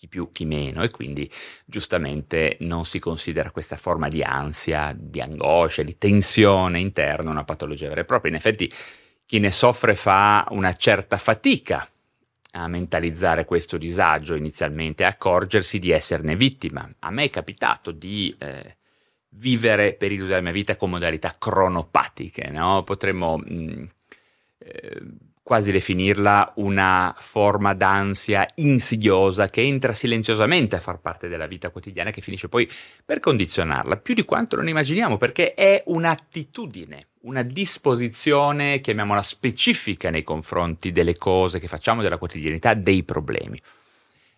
chi 0.03 0.07
più, 0.10 0.31
chi 0.33 0.43
meno, 0.43 0.83
e 0.83 0.89
quindi 0.89 1.29
giustamente 1.65 2.57
non 2.60 2.83
si 2.83 3.00
considera 3.00 3.51
questa 3.51 3.77
forma 3.77 4.10
di 4.10 4.22
ansia, 4.22 4.93
di 4.98 5.22
angoscia, 5.22 5.81
di 5.81 5.98
tensione 5.98 6.79
interna 6.79 7.29
una 7.29 7.45
patologia 7.45 7.88
vera 7.88 8.01
e 8.01 8.05
propria. 8.05 8.31
In 8.31 8.38
effetti 8.38 8.72
chi 9.25 9.39
ne 9.39 9.50
soffre 9.50 9.95
fa 9.95 10.45
una 10.50 10.74
certa 10.74 11.17
fatica 11.17 11.88
a 12.55 12.67
mentalizzare 12.67 13.45
questo 13.45 13.77
disagio 13.77 14.36
inizialmente, 14.36 15.05
a 15.05 15.10
accorgersi 15.10 15.79
di 15.79 15.91
esserne 15.91 16.36
vittima. 16.36 16.88
A 17.00 17.10
me 17.10 17.24
è 17.24 17.29
capitato 17.29 17.91
di 17.91 18.36
eh, 18.38 18.75
vivere 19.29 19.93
periodi 19.93 20.27
della 20.27 20.41
mia 20.41 20.51
vita 20.51 20.75
con 20.75 20.89
modalità 20.89 21.33
cronopatiche, 21.38 22.51
no? 22.51 22.83
potremmo 22.83 23.38
mh, 23.38 23.53
mm, 23.53 23.83
eh, 24.57 25.01
quasi 25.43 25.73
definirla 25.73 26.53
una 26.55 27.13
forma 27.17 27.73
d'ansia 27.73 28.47
insidiosa 28.55 29.50
che 29.50 29.62
entra 29.62 29.91
silenziosamente 29.91 30.77
a 30.77 30.79
far 30.79 30.99
parte 30.99 31.27
della 31.27 31.47
vita 31.47 31.69
quotidiana 31.69 32.12
che 32.12 32.21
finisce 32.21 32.47
poi 32.47 32.67
per 33.03 33.19
condizionarla, 33.19 33.97
più 33.97 34.13
di 34.13 34.23
quanto 34.23 34.56
non 34.56 34.69
immaginiamo, 34.69 35.17
perché 35.17 35.53
è 35.53 35.84
un'attitudine, 35.88 37.08
una 37.23 37.41
disposizione, 37.41 38.79
chiamiamola 38.79 39.21
specifica 39.21 40.10
nei 40.10 40.23
confronti 40.23 40.93
delle 40.93 41.17
cose 41.17 41.60
che 41.60 41.67
facciamo, 41.67 42.01
della 42.01 42.17
quotidianità, 42.17 42.73
dei 42.73 43.03
problemi. 43.03 43.60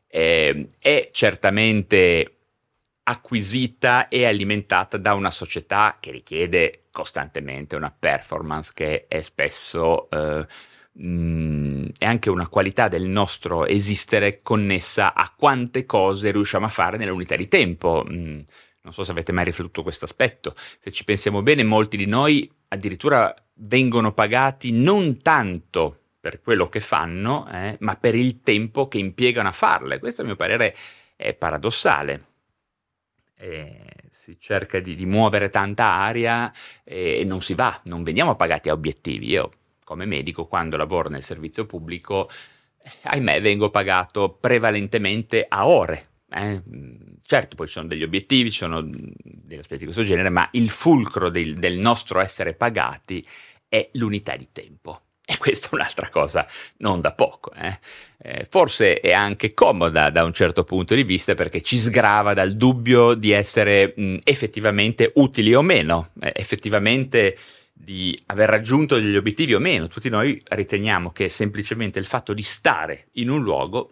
Eh, 0.08 0.70
è 0.80 1.10
certamente 1.12 2.32
acquisita 3.04 4.08
e 4.08 4.26
alimentata 4.26 4.98
da 4.98 5.14
una 5.14 5.30
società 5.30 5.98
che 6.00 6.10
richiede 6.10 6.86
costantemente 6.92 7.76
una 7.76 7.96
performance 7.96 8.72
che 8.74 9.06
è 9.08 9.22
spesso... 9.22 10.10
Eh, 10.10 10.74
mh, 10.96 11.08
mm, 11.08 11.86
è 11.98 12.06
anche 12.06 12.30
una 12.30 12.48
qualità 12.48 12.88
del 12.88 13.06
nostro 13.06 13.66
esistere 13.66 14.42
connessa 14.42 15.14
a 15.14 15.34
quante 15.36 15.86
cose 15.86 16.32
riusciamo 16.32 16.66
a 16.66 16.70
fare 16.70 16.98
nell'unità 16.98 17.36
di 17.36 17.48
tempo. 17.48 18.04
Mh, 18.06 18.14
mm, 18.14 18.40
non 18.82 18.94
so 18.94 19.04
se 19.04 19.12
avete 19.12 19.32
mai 19.32 19.46
riflettuto 19.46 19.84
questo 19.84 20.06
aspetto. 20.06 20.54
Se 20.56 20.92
ci 20.92 21.04
pensiamo 21.04 21.42
bene, 21.42 21.64
molti 21.64 21.98
di 21.98 22.06
noi 22.06 22.50
addirittura 22.68 23.34
vengono 23.56 24.14
pagati 24.14 24.72
non 24.72 25.22
tanto 25.22 26.00
per 26.20 26.42
quello 26.42 26.70
che 26.70 26.80
fanno, 26.80 27.48
eh, 27.52 27.78
ma 27.80 27.96
per 27.96 28.16
il 28.16 28.42
tempo 28.42 28.88
che 28.88 28.98
impiegano 28.98 29.48
a 29.48 29.52
farle. 29.52 30.00
Questo 30.00 30.22
a 30.22 30.26
mio 30.26 30.36
parere 30.36 30.76
è 31.16 31.34
paradossale. 31.34 32.26
Eh, 33.38 33.82
si 34.12 34.38
cerca 34.40 34.80
di, 34.80 34.96
di, 34.96 35.06
muovere 35.06 35.50
tanta 35.50 35.86
aria 35.86 36.52
e 36.84 37.24
non 37.28 37.42
si 37.42 37.54
va, 37.54 37.80
non 37.86 38.04
veniamo 38.04 38.36
pagati 38.36 38.70
a 38.70 38.74
obiettivi. 38.74 39.30
Io 39.30 39.52
come 39.86 40.06
medico, 40.06 40.48
quando 40.48 40.76
lavoro 40.76 41.08
nel 41.08 41.24
servizio 41.24 41.66
pubblico, 41.66 42.28
eh, 42.84 42.90
ahimè, 43.04 43.40
vengo 43.40 43.70
pagato 43.70 44.32
prevalentemente 44.32 45.46
a 45.48 45.68
ore. 45.68 46.08
Eh? 46.30 46.62
Certo, 47.26 47.56
poi 47.56 47.68
ci 47.68 47.74
sono 47.74 47.88
degli 47.88 48.04
obiettivi, 48.04 48.52
ci 48.52 48.58
sono 48.58 48.82
degli 48.82 49.60
aspetti 49.60 49.80
di 49.80 49.86
questo 49.86 50.04
genere, 50.04 50.30
ma 50.30 50.48
il 50.52 50.70
fulcro 50.70 51.30
del, 51.30 51.54
del 51.54 51.78
nostro 51.78 52.20
essere 52.20 52.54
pagati 52.54 53.26
è 53.70 53.90
l'unità 53.94 54.36
di 54.36 54.50
tempo. 54.52 55.00
E 55.28 55.40
questa 55.40 55.70
è 55.70 55.74
un'altra 55.74 56.10
cosa 56.10 56.48
non 56.78 57.02
da 57.02 57.12
poco. 57.12 57.52
Eh? 57.54 57.80
Eh, 58.20 58.46
forse 58.48 59.00
è 59.00 59.12
anche 59.12 59.56
comoda 59.56 60.12
da 60.12 60.24
un 60.24 60.34
certo 60.34 60.64
punto 60.64 60.94
di 60.94 61.04
vista 61.04 61.34
perché 61.34 61.62
ci 61.64 61.80
sgrava 61.80 62.36
dal 62.36 62.54
dubbio 62.54 63.16
di 63.16 63.32
essere 63.32 63.94
mh, 63.96 64.18
effettivamente 64.24 65.12
utili 65.16 65.56
o 65.56 65.64
meno, 65.64 66.12
eh, 66.22 66.32
effettivamente 66.36 67.36
di 67.78 68.18
aver 68.28 68.48
raggiunto 68.48 68.96
degli 68.96 69.18
obiettivi 69.18 69.54
o 69.54 69.60
meno. 69.60 69.90
Tutti 69.90 70.08
noi 70.08 70.42
riteniamo 70.44 71.12
che 71.12 71.28
semplicemente 71.28 72.00
il 72.00 72.06
fatto 72.06 72.34
di 72.34 72.42
stare 72.42 73.08
in 73.14 73.30
un 73.30 73.44
luogo 73.44 73.92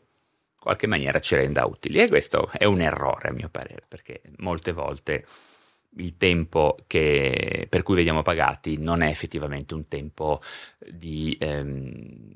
in 0.53 0.59
qualche 0.59 0.87
maniera 0.87 1.19
ci 1.19 1.35
renda 1.35 1.65
utili 1.65 1.99
e 1.99 2.07
questo 2.07 2.49
è 2.53 2.63
un 2.63 2.79
errore 2.79 3.27
a 3.27 3.33
mio 3.33 3.49
parere 3.49 3.83
perché 3.85 4.21
molte 4.37 4.71
volte 4.71 5.25
il 5.97 6.15
tempo 6.17 6.77
che, 6.87 7.67
per 7.69 7.83
cui 7.83 7.95
veniamo 7.95 8.21
pagati 8.21 8.77
non 8.77 9.01
è 9.01 9.09
effettivamente 9.09 9.73
un 9.73 9.83
tempo 9.83 10.41
di, 10.79 11.37
ehm, 11.39 12.31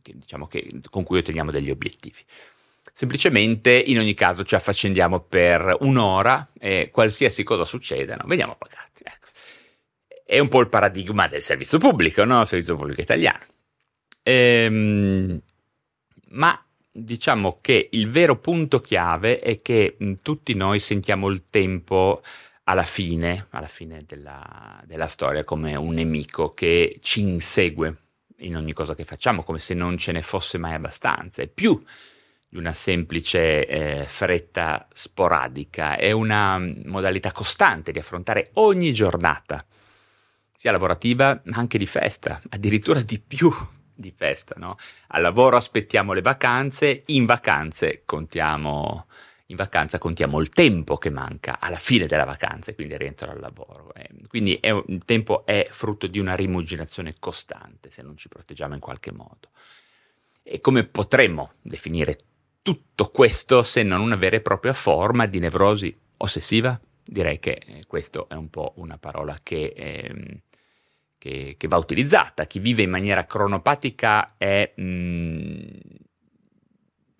che, 0.00 0.12
diciamo 0.14 0.46
che, 0.46 0.66
con 0.88 1.02
cui 1.02 1.18
otteniamo 1.18 1.50
degli 1.50 1.70
obiettivi. 1.70 2.24
Semplicemente 2.92 3.72
in 3.72 3.98
ogni 3.98 4.14
caso 4.14 4.44
ci 4.44 4.54
affaccendiamo 4.54 5.20
per 5.20 5.76
un'ora 5.80 6.50
e 6.58 6.90
qualsiasi 6.90 7.42
cosa 7.42 7.64
succeda, 7.64 8.14
no, 8.14 8.26
veniamo 8.26 8.56
pagati. 8.56 9.02
Ecco 9.02 9.27
è 10.30 10.38
un 10.40 10.48
po' 10.48 10.60
il 10.60 10.68
paradigma 10.68 11.26
del 11.26 11.40
servizio 11.40 11.78
pubblico, 11.78 12.22
no? 12.22 12.42
Il 12.42 12.46
servizio 12.46 12.76
pubblico 12.76 13.00
italiano. 13.00 13.46
Ehm, 14.22 15.40
ma 16.32 16.62
diciamo 16.90 17.60
che 17.62 17.88
il 17.92 18.10
vero 18.10 18.36
punto 18.36 18.82
chiave 18.82 19.38
è 19.38 19.62
che 19.62 19.96
mh, 19.98 20.14
tutti 20.20 20.52
noi 20.52 20.80
sentiamo 20.80 21.28
il 21.28 21.44
tempo 21.48 22.20
alla 22.64 22.82
fine, 22.82 23.46
alla 23.50 23.68
fine 23.68 24.02
della, 24.06 24.78
della, 24.84 25.06
storia 25.06 25.44
come 25.44 25.74
un 25.76 25.94
nemico 25.94 26.50
che 26.50 26.98
ci 27.00 27.20
insegue 27.20 27.96
in 28.40 28.54
ogni 28.54 28.74
cosa 28.74 28.94
che 28.94 29.04
facciamo, 29.04 29.42
come 29.42 29.58
se 29.58 29.72
non 29.72 29.96
ce 29.96 30.12
ne 30.12 30.20
fosse 30.20 30.58
mai 30.58 30.74
abbastanza. 30.74 31.40
È 31.40 31.46
più 31.46 31.82
di 32.46 32.58
una 32.58 32.74
semplice 32.74 33.66
eh, 33.66 34.04
fretta 34.04 34.86
sporadica, 34.92 35.96
è 35.96 36.10
una 36.10 36.58
modalità 36.84 37.32
costante 37.32 37.92
di 37.92 37.98
affrontare 37.98 38.50
ogni 38.54 38.92
giornata 38.92 39.64
sia 40.58 40.72
lavorativa 40.72 41.40
ma 41.44 41.58
anche 41.58 41.78
di 41.78 41.86
festa, 41.86 42.40
addirittura 42.48 43.00
di 43.00 43.20
più 43.20 43.48
di 43.94 44.10
festa. 44.10 44.56
No? 44.56 44.76
Al 45.08 45.22
lavoro 45.22 45.56
aspettiamo 45.56 46.12
le 46.12 46.20
vacanze, 46.20 47.04
in 47.06 47.26
vacanze 47.26 48.02
contiamo, 48.04 49.06
in 49.46 49.54
vacanza 49.54 49.98
contiamo 49.98 50.40
il 50.40 50.48
tempo 50.48 50.98
che 50.98 51.10
manca 51.10 51.60
alla 51.60 51.76
fine 51.76 52.06
della 52.06 52.24
vacanza, 52.24 52.74
quindi 52.74 52.96
rientro 52.96 53.30
al 53.30 53.38
lavoro. 53.38 53.94
Eh, 53.94 54.08
quindi 54.26 54.56
è, 54.56 54.70
il 54.70 55.04
tempo 55.04 55.46
è 55.46 55.68
frutto 55.70 56.08
di 56.08 56.18
una 56.18 56.34
rimuginazione 56.34 57.14
costante 57.20 57.88
se 57.88 58.02
non 58.02 58.16
ci 58.16 58.26
proteggiamo 58.26 58.74
in 58.74 58.80
qualche 58.80 59.12
modo. 59.12 59.50
E 60.42 60.60
come 60.60 60.82
potremmo 60.82 61.52
definire 61.62 62.18
tutto 62.62 63.10
questo 63.10 63.62
se 63.62 63.84
non 63.84 64.00
una 64.00 64.16
vera 64.16 64.34
e 64.34 64.40
propria 64.40 64.72
forma 64.72 65.24
di 65.26 65.38
nevrosi 65.38 65.96
ossessiva 66.16 66.80
Direi 67.10 67.38
che 67.38 67.58
eh, 67.64 67.84
questa 67.86 68.26
è 68.28 68.34
un 68.34 68.50
po' 68.50 68.74
una 68.76 68.98
parola 68.98 69.38
che, 69.42 69.72
eh, 69.74 70.42
che, 71.18 71.56
che, 71.58 71.68
va 71.68 71.76
utilizzata. 71.76 72.46
Chi 72.46 72.58
vive 72.58 72.82
in 72.82 72.90
maniera 72.90 73.26
cronopatica 73.26 74.34
è 74.38 74.72
mh, 74.76 74.82
mm, 74.82 75.58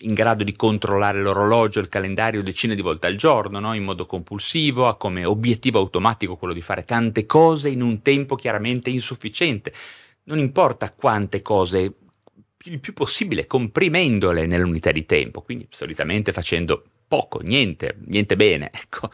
in 0.03 0.15
grado 0.15 0.45
di 0.45 0.55
controllare 0.55 1.21
l'orologio, 1.21 1.81
il 1.81 1.89
calendario 1.89 2.43
decine 2.43 2.75
di 2.75 2.83
volte 2.83 3.09
al 3.09 3.17
giorno, 3.17 3.59
no? 3.59 3.75
in 3.75 3.83
modo 3.83 4.07
compulsivo, 4.07 4.87
ha 4.87 4.97
come 4.97 5.25
obiettivo 5.25 5.79
automatico 5.79 6.37
quello 6.37 6.55
di 6.55 6.61
fare 6.61 6.85
tante 6.85 7.27
cose 7.27 7.69
in 7.69 7.83
un 7.83 8.01
tempo 8.03 8.37
chiaramente 8.37 8.91
insufficiente. 8.91 9.73
Non 10.25 10.39
importa 10.39 10.93
quante 10.93 11.41
cose, 11.41 11.95
il 12.65 12.79
più 12.79 12.93
possibile 12.93 13.47
comprimendole 13.47 14.47
nell'unità 14.47 14.93
di 14.93 15.07
tempo, 15.07 15.43
quindi 15.43 15.67
solitamente 15.71 16.33
facendo 16.33 16.85
poco, 17.09 17.41
niente, 17.41 17.97
niente 18.07 18.37
bene, 18.37 18.71
ecco. 18.73 19.11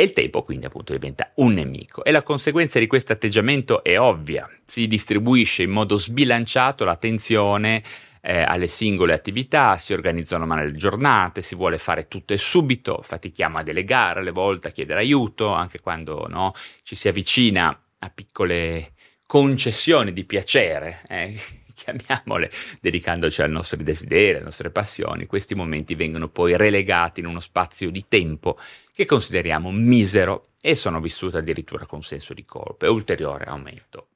E 0.00 0.04
il 0.04 0.12
tempo 0.12 0.44
quindi 0.44 0.64
appunto 0.64 0.92
diventa 0.92 1.32
un 1.38 1.54
nemico. 1.54 2.04
E 2.04 2.12
la 2.12 2.22
conseguenza 2.22 2.78
di 2.78 2.86
questo 2.86 3.12
atteggiamento 3.12 3.82
è 3.82 3.98
ovvia, 3.98 4.48
si 4.64 4.86
distribuisce 4.86 5.64
in 5.64 5.70
modo 5.70 5.96
sbilanciato 5.96 6.84
l'attenzione 6.84 7.82
eh, 8.20 8.42
alle 8.42 8.68
singole 8.68 9.12
attività, 9.12 9.74
si 9.74 9.92
organizzano 9.92 10.46
male 10.46 10.66
le 10.66 10.76
giornate, 10.76 11.42
si 11.42 11.56
vuole 11.56 11.78
fare 11.78 12.06
tutto 12.06 12.32
e 12.32 12.36
subito, 12.36 13.00
fatichiamo 13.02 13.58
a 13.58 13.64
delegare 13.64 14.20
alle 14.20 14.30
volte, 14.30 14.68
a 14.68 14.70
chiedere 14.70 15.00
aiuto, 15.00 15.48
anche 15.48 15.80
quando 15.80 16.26
no, 16.28 16.52
ci 16.84 16.94
si 16.94 17.08
avvicina 17.08 17.76
a 17.98 18.08
piccole 18.10 18.92
concessioni 19.26 20.12
di 20.12 20.22
piacere. 20.22 21.00
Eh 21.08 21.57
chiamiamole, 21.88 22.50
dedicandoci 22.80 23.42
ai 23.42 23.50
nostri 23.50 23.82
desideri, 23.82 24.36
alle 24.36 24.44
nostre 24.44 24.70
passioni, 24.70 25.26
questi 25.26 25.54
momenti 25.54 25.94
vengono 25.94 26.28
poi 26.28 26.56
relegati 26.56 27.20
in 27.20 27.26
uno 27.26 27.40
spazio 27.40 27.90
di 27.90 28.04
tempo 28.08 28.58
che 28.92 29.06
consideriamo 29.06 29.70
misero 29.70 30.48
e 30.60 30.74
sono 30.74 31.00
vissuti 31.00 31.36
addirittura 31.36 31.86
con 31.86 32.02
senso 32.02 32.34
di 32.34 32.44
colpa 32.44 32.86
e 32.86 32.90
ulteriore 32.90 33.44
aumento 33.44 34.08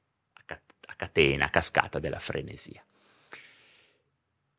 a 0.45 0.95
catena, 0.95 1.45
a 1.45 1.49
cascata 1.49 1.97
della 1.97 2.19
frenesia. 2.19 2.83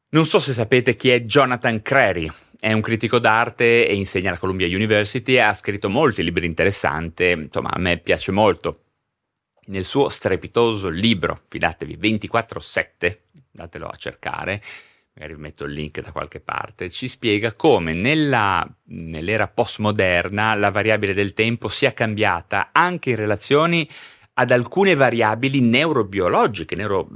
Non 0.09 0.27
so 0.27 0.39
se 0.39 0.53
sapete 0.53 0.97
chi 0.97 1.11
è 1.11 1.21
Jonathan 1.23 1.81
Crary, 1.83 2.31
è 2.59 2.73
un 2.73 2.81
critico 2.81 3.19
d'arte 3.19 3.87
e 3.87 3.95
insegna 3.95 4.31
alla 4.31 4.39
Columbia 4.39 4.67
University 4.67 5.35
e 5.35 5.41
ha 5.41 5.53
scritto 5.53 5.89
molti 5.91 6.25
libri 6.25 6.47
interessanti, 6.47 7.31
insomma 7.31 7.71
a 7.71 7.79
me 7.79 7.99
piace 7.99 8.33
molto 8.33 8.84
nel 9.67 9.85
suo 9.85 10.09
strepitoso 10.09 10.89
libro, 10.89 11.37
fidatevi, 11.49 11.97
24-7, 11.97 13.19
datelo 13.51 13.87
a 13.87 13.97
cercare, 13.97 14.63
magari 15.15 15.35
vi 15.35 15.41
metto 15.41 15.65
il 15.65 15.73
link 15.73 16.01
da 16.01 16.13
qualche 16.13 16.41
parte, 16.41 16.91
ci 16.91 17.09
spiega 17.09 17.55
come 17.55 17.93
nella, 17.93 18.69
nell'era 18.87 19.49
postmoderna 19.49 20.55
la 20.55 20.71
variabile 20.71 21.15
del 21.15 21.33
tempo 21.33 21.69
sia 21.69 21.93
cambiata 21.93 22.71
anche 22.73 23.11
in 23.11 23.17
relazione 23.17 23.87
ad 24.35 24.51
alcune 24.51 24.95
variabili 24.95 25.61
neurobiologiche, 25.61 26.75
neuro 26.75 27.09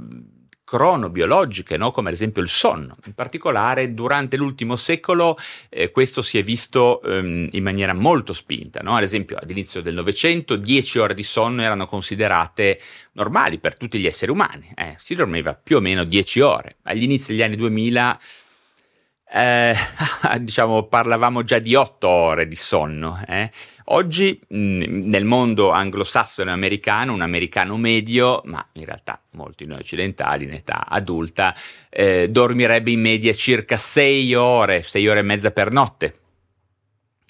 cronobiologiche, 0.69 1.77
no? 1.77 1.89
come 1.89 2.09
ad 2.09 2.13
esempio 2.13 2.43
il 2.43 2.47
sonno. 2.47 2.95
In 3.07 3.15
particolare 3.15 3.91
durante 3.91 4.37
l'ultimo 4.37 4.75
secolo 4.75 5.35
eh, 5.67 5.89
questo 5.89 6.21
si 6.21 6.37
è 6.37 6.43
visto 6.43 7.01
ehm, 7.01 7.49
in 7.53 7.63
maniera 7.63 7.93
molto 7.93 8.33
spinta. 8.33 8.81
No? 8.83 8.95
Ad 8.95 9.01
esempio 9.01 9.39
all'inizio 9.41 9.81
del 9.81 9.95
Novecento 9.95 10.55
10 10.55 10.99
ore 10.99 11.15
di 11.15 11.23
sonno 11.23 11.63
erano 11.63 11.87
considerate 11.87 12.79
normali 13.13 13.57
per 13.57 13.77
tutti 13.77 13.97
gli 13.97 14.05
esseri 14.05 14.31
umani, 14.31 14.71
eh, 14.75 14.93
si 14.97 15.15
dormiva 15.15 15.55
più 15.55 15.77
o 15.77 15.79
meno 15.79 16.03
10 16.03 16.39
ore. 16.41 16.75
Agli 16.83 17.01
inizi 17.01 17.31
degli 17.31 17.41
anni 17.41 17.55
2000 17.55 18.19
eh, 19.31 19.73
diciamo, 20.39 20.83
parlavamo 20.83 21.43
già 21.43 21.59
di 21.59 21.75
otto 21.75 22.07
ore 22.07 22.47
di 22.47 22.55
sonno. 22.55 23.21
Eh. 23.27 23.49
Oggi 23.85 24.39
mh, 24.47 24.55
nel 25.07 25.25
mondo 25.25 25.71
anglosassone 25.71 26.51
americano, 26.51 27.13
un 27.13 27.21
americano 27.21 27.77
medio, 27.77 28.41
ma 28.45 28.65
in 28.73 28.85
realtà 28.85 29.21
molti 29.31 29.65
noi 29.65 29.79
occidentali 29.79 30.45
in 30.45 30.53
età 30.53 30.85
adulta, 30.87 31.55
eh, 31.89 32.27
dormirebbe 32.29 32.91
in 32.91 33.01
media 33.01 33.33
circa 33.33 33.77
sei 33.77 34.33
ore, 34.33 34.81
sei 34.81 35.07
ore 35.07 35.19
e 35.19 35.23
mezza 35.23 35.51
per 35.51 35.71
notte. 35.71 36.13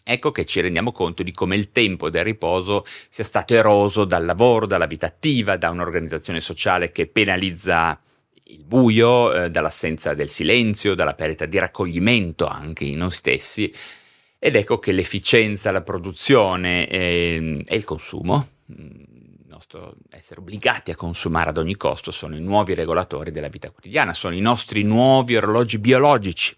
Ecco 0.04 0.32
che 0.32 0.44
ci 0.46 0.60
rendiamo 0.60 0.92
conto 0.92 1.22
di 1.22 1.32
come 1.32 1.56
il 1.56 1.72
tempo 1.72 2.10
del 2.10 2.24
riposo 2.24 2.84
sia 3.10 3.24
stato 3.24 3.54
eroso 3.54 4.06
dal 4.06 4.26
lavoro, 4.26 4.66
dalla 4.66 4.88
vita 4.88 5.06
attiva, 5.06 5.56
da 5.56 5.70
un'organizzazione 5.70 6.42
sociale 6.42 6.92
che 6.92 7.06
penalizza 7.06 8.00
il 8.50 8.64
buio, 8.64 9.34
eh, 9.34 9.52
dall'assenza 9.52 10.14
del 10.14 10.30
silenzio, 10.30 10.96
dalla 10.96 11.14
perdita 11.14 11.46
di 11.46 11.58
raccoglimento 11.58 12.48
anche 12.48 12.86
in 12.86 12.98
noi 12.98 13.12
stessi. 13.12 13.72
Ed 14.40 14.56
ecco 14.56 14.80
che 14.80 14.92
l'efficienza, 14.92 15.72
la 15.72 15.82
produzione 15.82 16.88
e, 16.88 17.32
ehm, 17.36 17.62
e 17.66 17.76
il 17.76 17.84
consumo, 17.84 18.48
mm, 18.72 18.86
il 19.42 19.48
nostro 19.48 19.96
essere 20.10 20.40
obbligati 20.40 20.92
a 20.92 20.96
consumare 20.96 21.50
ad 21.50 21.58
ogni 21.58 21.76
costo, 21.76 22.12
sono 22.12 22.36
i 22.36 22.42
nuovi 22.42 22.74
regolatori 22.74 23.32
della 23.32 23.50
vita 23.50 23.70
quotidiana, 23.70 24.14
sono 24.14 24.36
i 24.36 24.42
nostri 24.42 24.84
nuovi 24.84 25.36
orologi 25.36 25.78
biologici 25.78 26.56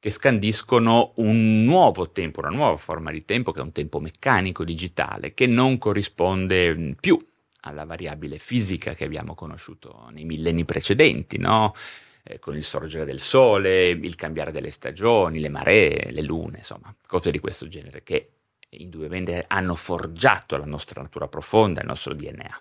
che 0.00 0.10
scandiscono 0.10 1.12
un 1.16 1.64
nuovo 1.64 2.10
tempo, 2.10 2.40
una 2.40 2.50
nuova 2.50 2.76
forma 2.76 3.10
di 3.10 3.24
tempo 3.24 3.50
che 3.50 3.60
è 3.60 3.62
un 3.62 3.72
tempo 3.72 3.98
meccanico, 3.98 4.64
digitale, 4.64 5.34
che 5.34 5.46
non 5.46 5.78
corrisponde 5.78 6.74
mm, 6.74 6.90
più 7.00 7.18
alla 7.62 7.84
variabile 7.84 8.38
fisica 8.38 8.94
che 8.94 9.04
abbiamo 9.04 9.34
conosciuto 9.34 10.08
nei 10.10 10.24
millenni 10.24 10.64
precedenti, 10.64 11.38
no? 11.38 11.74
eh, 12.22 12.38
con 12.38 12.56
il 12.56 12.64
sorgere 12.64 13.04
del 13.04 13.20
sole, 13.20 13.88
il 13.88 14.14
cambiare 14.14 14.52
delle 14.52 14.70
stagioni, 14.70 15.40
le 15.40 15.48
maree, 15.48 16.10
le 16.10 16.22
lune, 16.22 16.58
insomma, 16.58 16.94
cose 17.06 17.30
di 17.30 17.38
questo 17.38 17.66
genere 17.66 18.02
che 18.02 18.32
indubbiamente 18.70 19.44
hanno 19.48 19.74
forgiato 19.74 20.56
la 20.56 20.66
nostra 20.66 21.00
natura 21.00 21.26
profonda, 21.26 21.80
il 21.80 21.86
nostro 21.86 22.14
DNA. 22.14 22.60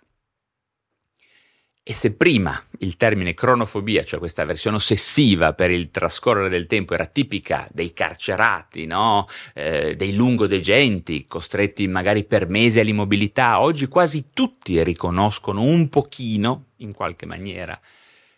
E 1.89 1.93
se 1.93 2.11
prima 2.11 2.61
il 2.79 2.97
termine 2.97 3.33
cronofobia, 3.33 4.03
cioè 4.03 4.19
questa 4.19 4.43
versione 4.43 4.75
ossessiva 4.75 5.53
per 5.53 5.71
il 5.71 5.89
trascorrere 5.89 6.49
del 6.49 6.65
tempo, 6.65 6.93
era 6.93 7.05
tipica 7.05 7.65
dei 7.71 7.93
carcerati, 7.93 8.85
no? 8.85 9.25
eh, 9.53 9.95
dei 9.95 10.13
lungodegenti, 10.13 11.23
costretti 11.25 11.87
magari 11.87 12.25
per 12.25 12.49
mesi 12.49 12.81
all'immobilità, 12.81 13.61
oggi 13.61 13.87
quasi 13.87 14.31
tutti 14.33 14.83
riconoscono 14.83 15.61
un 15.61 15.87
pochino, 15.87 16.71
in 16.79 16.91
qualche 16.91 17.25
maniera, 17.25 17.79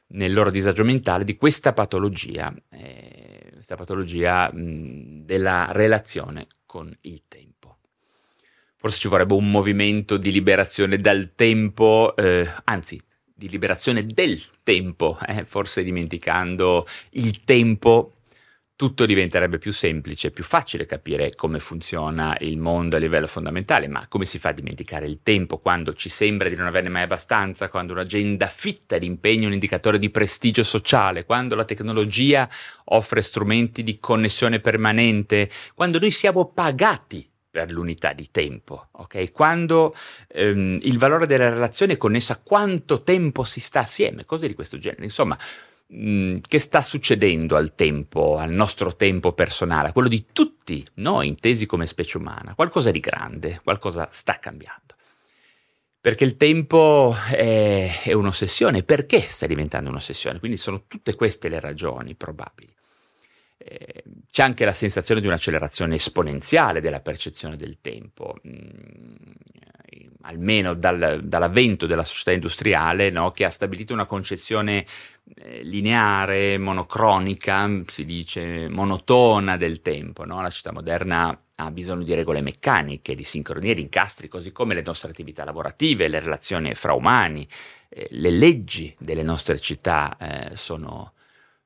nel 0.10 0.32
loro 0.32 0.52
disagio 0.52 0.84
mentale 0.84 1.24
di 1.24 1.36
questa 1.36 1.74
patologia, 1.74 2.54
eh, 2.70 3.50
questa 3.54 3.76
patologia 3.76 4.54
mh, 4.54 5.26
della 5.26 5.70
relazione 5.72 6.46
con 6.68 6.96
il 7.02 7.24
tempo. 7.28 7.78
Forse 8.76 9.00
ci 9.00 9.08
vorrebbe 9.08 9.34
un 9.34 9.50
movimento 9.50 10.18
di 10.18 10.32
liberazione 10.32 10.98
dal 10.98 11.32
tempo, 11.34 12.16
eh, 12.16 12.48
anzi 12.66 13.08
di 13.40 13.50
liberazione 13.50 14.06
del 14.06 14.40
tempo, 14.62 15.18
eh? 15.26 15.46
forse 15.46 15.82
dimenticando 15.82 16.86
il 17.12 17.44
tempo 17.46 18.12
tutto 18.80 19.06
diventerebbe 19.06 19.58
più 19.58 19.74
semplice, 19.74 20.32
più 20.32 20.46
facile 20.46 20.86
capire 20.86 21.36
come 21.36 21.60
funziona 21.60 22.38
il 22.40 22.58
mondo 22.58 22.96
a 22.96 23.00
livello 23.00 23.28
fondamentale, 23.28 23.90
ma 23.90 24.08
come 24.08 24.24
si 24.24 24.40
fa 24.40 24.50
a 24.50 24.54
dimenticare 24.54 25.06
il 25.06 25.20
tempo 25.22 25.58
quando 25.58 25.94
ci 25.94 26.08
sembra 26.08 26.48
di 26.48 26.56
non 26.56 26.66
averne 26.66 26.88
mai 26.88 27.02
abbastanza, 27.02 27.68
quando 27.68 27.92
un'agenda 27.92 28.48
fitta 28.48 28.98
di 28.98 29.06
impegno 29.06 29.44
è 29.44 29.48
un 29.48 29.54
indicatore 29.54 30.00
di 30.00 30.10
prestigio 30.10 30.64
sociale, 30.64 31.26
quando 31.26 31.56
la 31.56 31.66
tecnologia 31.66 32.48
offre 32.86 33.22
strumenti 33.22 33.84
di 33.84 34.00
connessione 34.00 34.62
permanente, 34.62 35.50
quando 35.76 36.00
noi 36.00 36.12
siamo 36.12 36.46
pagati 36.46 37.29
per 37.50 37.72
l'unità 37.72 38.14
di 38.14 38.30
tempo, 38.32 38.90
ok? 38.92 39.32
Quando 39.32 39.96
ehm, 40.28 40.80
il 40.84 40.98
valore 40.98 41.26
della 41.26 41.50
relazione 41.50 41.94
è 41.94 41.98
connesso 41.98 42.32
a 42.32 42.40
quanto 42.42 43.00
tempo 43.00 43.44
si 43.44 43.60
sta 43.60 43.82
assieme, 43.82 44.26
cose 44.26 44.48
di 44.48 44.54
questo 44.54 44.78
genere. 44.78 45.04
Insomma, 45.04 45.38
mh, 45.88 46.12
mm, 46.12 46.38
che 46.48 46.60
sta 46.60 46.82
succedendo 46.82 47.56
al 47.56 47.74
tempo, 47.76 48.38
al 48.38 48.52
nostro 48.52 48.96
tempo 48.96 49.34
personale, 49.34 49.90
a 49.90 49.92
quello 49.92 50.08
di 50.08 50.28
tutti 50.32 50.86
noi 50.96 51.28
intesi 51.28 51.66
come 51.66 51.88
specie 51.88 52.18
umana? 52.18 52.54
Qualcosa 52.54 52.92
di 52.92 53.00
grande, 53.00 53.60
qualcosa 53.64 54.08
sta 54.12 54.38
cambiando. 54.40 54.96
Perché 56.02 56.24
il 56.24 56.38
tempo 56.38 57.14
è, 57.30 58.02
è 58.04 58.14
un'ossessione, 58.14 58.84
perché 58.84 59.22
sta 59.22 59.48
diventando 59.48 59.90
un'ossessione? 59.90 60.40
Quindi 60.40 60.58
sono 60.58 60.84
tutte 60.88 61.16
queste 61.16 61.50
le 61.50 61.60
ragioni 61.60 62.16
probabili. 62.16 62.74
C'è 64.32 64.44
anche 64.44 64.66
la 64.66 64.74
sensazione 64.74 65.22
di 65.22 65.28
un'accelerazione 65.28 65.96
esponenziale 65.96 66.82
della 66.82 67.02
percezione 67.02 67.56
del 67.56 67.80
tempo, 67.82 68.36
mm, 68.48 69.32
almeno 70.22 70.74
dal, 70.74 71.22
dall'avvento 71.24 71.86
della 71.86 72.04
società 72.04 72.32
industriale, 72.32 73.10
no, 73.10 73.30
che 73.32 73.46
ha 73.46 73.50
stabilito 73.50 73.94
una 73.94 74.06
concezione 74.06 74.86
eh, 75.36 75.64
lineare, 75.64 76.58
monocronica, 76.58 77.84
si 77.88 78.06
dice 78.06 78.68
monotona 78.70 79.58
del 79.58 79.82
tempo. 79.82 80.26
No? 80.26 80.42
La 80.42 80.50
città 80.50 80.72
moderna 80.72 81.38
ha 81.56 81.72
bisogno 81.72 82.04
di 82.04 82.14
regole 82.14 82.42
meccaniche, 82.42 83.16
di 83.16 83.24
sincronie, 83.24 83.76
di 83.76 83.82
incastri, 83.82 84.28
così 84.28 84.52
come 84.52 84.74
le 84.74 84.84
nostre 84.86 85.12
attività 85.12 85.44
lavorative, 85.44 86.08
le 86.08 86.20
relazioni 86.20 86.74
fra 86.74 86.94
umani, 86.94 87.48
eh, 87.90 88.08
le 88.12 88.32
leggi 88.32 88.96
delle 88.98 89.24
nostre 89.24 89.60
città 89.60 90.18
eh, 90.18 90.56
sono 90.56 91.14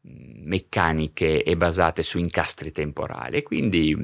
meccaniche 0.04 1.44
e 1.44 1.56
basate 1.56 2.04
su 2.04 2.18
incastri 2.18 2.72
temporali 2.72 3.38
e 3.38 3.44
quindi 3.44 3.96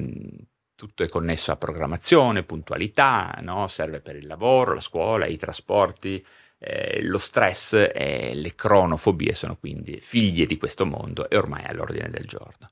tutto 0.74 1.02
è 1.02 1.08
connesso 1.08 1.52
a 1.52 1.56
programmazione, 1.56 2.42
puntualità, 2.42 3.38
no? 3.42 3.68
serve 3.68 4.00
per 4.00 4.16
il 4.16 4.26
lavoro, 4.26 4.74
la 4.74 4.80
scuola, 4.80 5.26
i 5.26 5.36
trasporti, 5.36 6.24
eh, 6.58 7.02
lo 7.02 7.18
stress 7.18 7.90
e 7.92 8.32
le 8.34 8.54
cronofobie 8.54 9.34
sono 9.34 9.56
quindi 9.56 10.00
figlie 10.00 10.46
di 10.46 10.56
questo 10.56 10.86
mondo 10.86 11.28
e 11.28 11.36
ormai 11.36 11.64
all'ordine 11.66 12.08
del 12.08 12.24
giorno. 12.24 12.70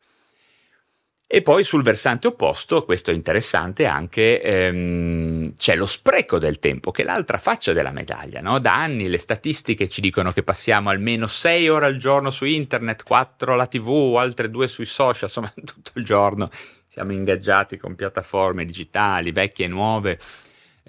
E 1.31 1.43
poi 1.43 1.63
sul 1.63 1.83
versante 1.83 2.27
opposto, 2.27 2.85
questo 2.85 3.11
è 3.11 3.15
interessante 3.15 3.85
anche, 3.85 4.41
ehm, 4.41 5.53
c'è 5.59 5.77
lo 5.77 5.85
spreco 5.85 6.39
del 6.39 6.59
tempo, 6.59 6.91
che 6.91 7.03
è 7.03 7.05
l'altra 7.05 7.37
faccia 7.37 7.75
della 7.75 7.91
medaglia. 7.91 8.41
No? 8.41 8.59
Da 8.59 8.75
anni 8.75 9.09
le 9.09 9.19
statistiche 9.19 9.91
ci 9.91 10.01
dicono 10.01 10.33
che 10.33 10.43
passiamo 10.43 10.89
almeno 10.89 11.27
6 11.27 11.69
ore 11.69 11.85
al 11.85 11.97
giorno 11.97 12.31
su 12.31 12.47
internet, 12.47 13.03
4 13.03 13.53
alla 13.53 13.67
tv, 13.67 14.15
altre 14.17 14.49
2 14.49 14.69
sui 14.69 14.87
social, 14.87 15.25
insomma 15.29 15.53
tutto 15.63 15.91
il 15.97 16.05
giorno 16.05 16.49
siamo 16.87 17.13
ingaggiati 17.13 17.77
con 17.77 17.95
piattaforme 17.95 18.65
digitali, 18.65 19.31
vecchie 19.31 19.67
e 19.67 19.69
nuove, 19.69 20.19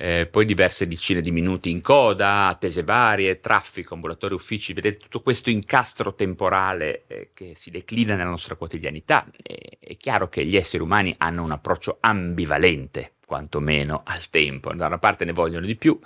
eh, 0.01 0.27
poi 0.27 0.45
diverse 0.45 0.87
decine 0.87 1.19
di 1.19 1.29
minuti 1.29 1.69
in 1.69 1.81
coda, 1.81 2.47
attese 2.47 2.83
varie, 2.83 3.41
traffico, 3.41 3.95
ambulatori, 3.95 4.33
uffici, 4.33 4.71
vedete 4.71 4.97
tutto 4.97 5.19
questo 5.19 5.49
incastro 5.49 6.15
temporale 6.15 7.03
eh, 7.07 7.31
che 7.33 7.51
si 7.53 7.69
declina 7.69 8.15
nella 8.15 8.29
nostra 8.29 8.55
quotidianità. 8.55 9.27
E, 9.43 9.77
è 9.77 9.97
chiaro 9.97 10.29
che 10.29 10.45
gli 10.45 10.55
esseri 10.55 10.81
umani 10.81 11.13
hanno 11.17 11.43
un 11.43 11.51
approccio 11.51 11.97
ambivalente, 11.99 13.15
quantomeno 13.25 14.03
al 14.05 14.29
tempo. 14.29 14.73
Da 14.73 14.85
una 14.85 14.99
parte 14.99 15.25
ne 15.25 15.33
vogliono 15.33 15.65
di 15.65 15.75
più, 15.75 15.99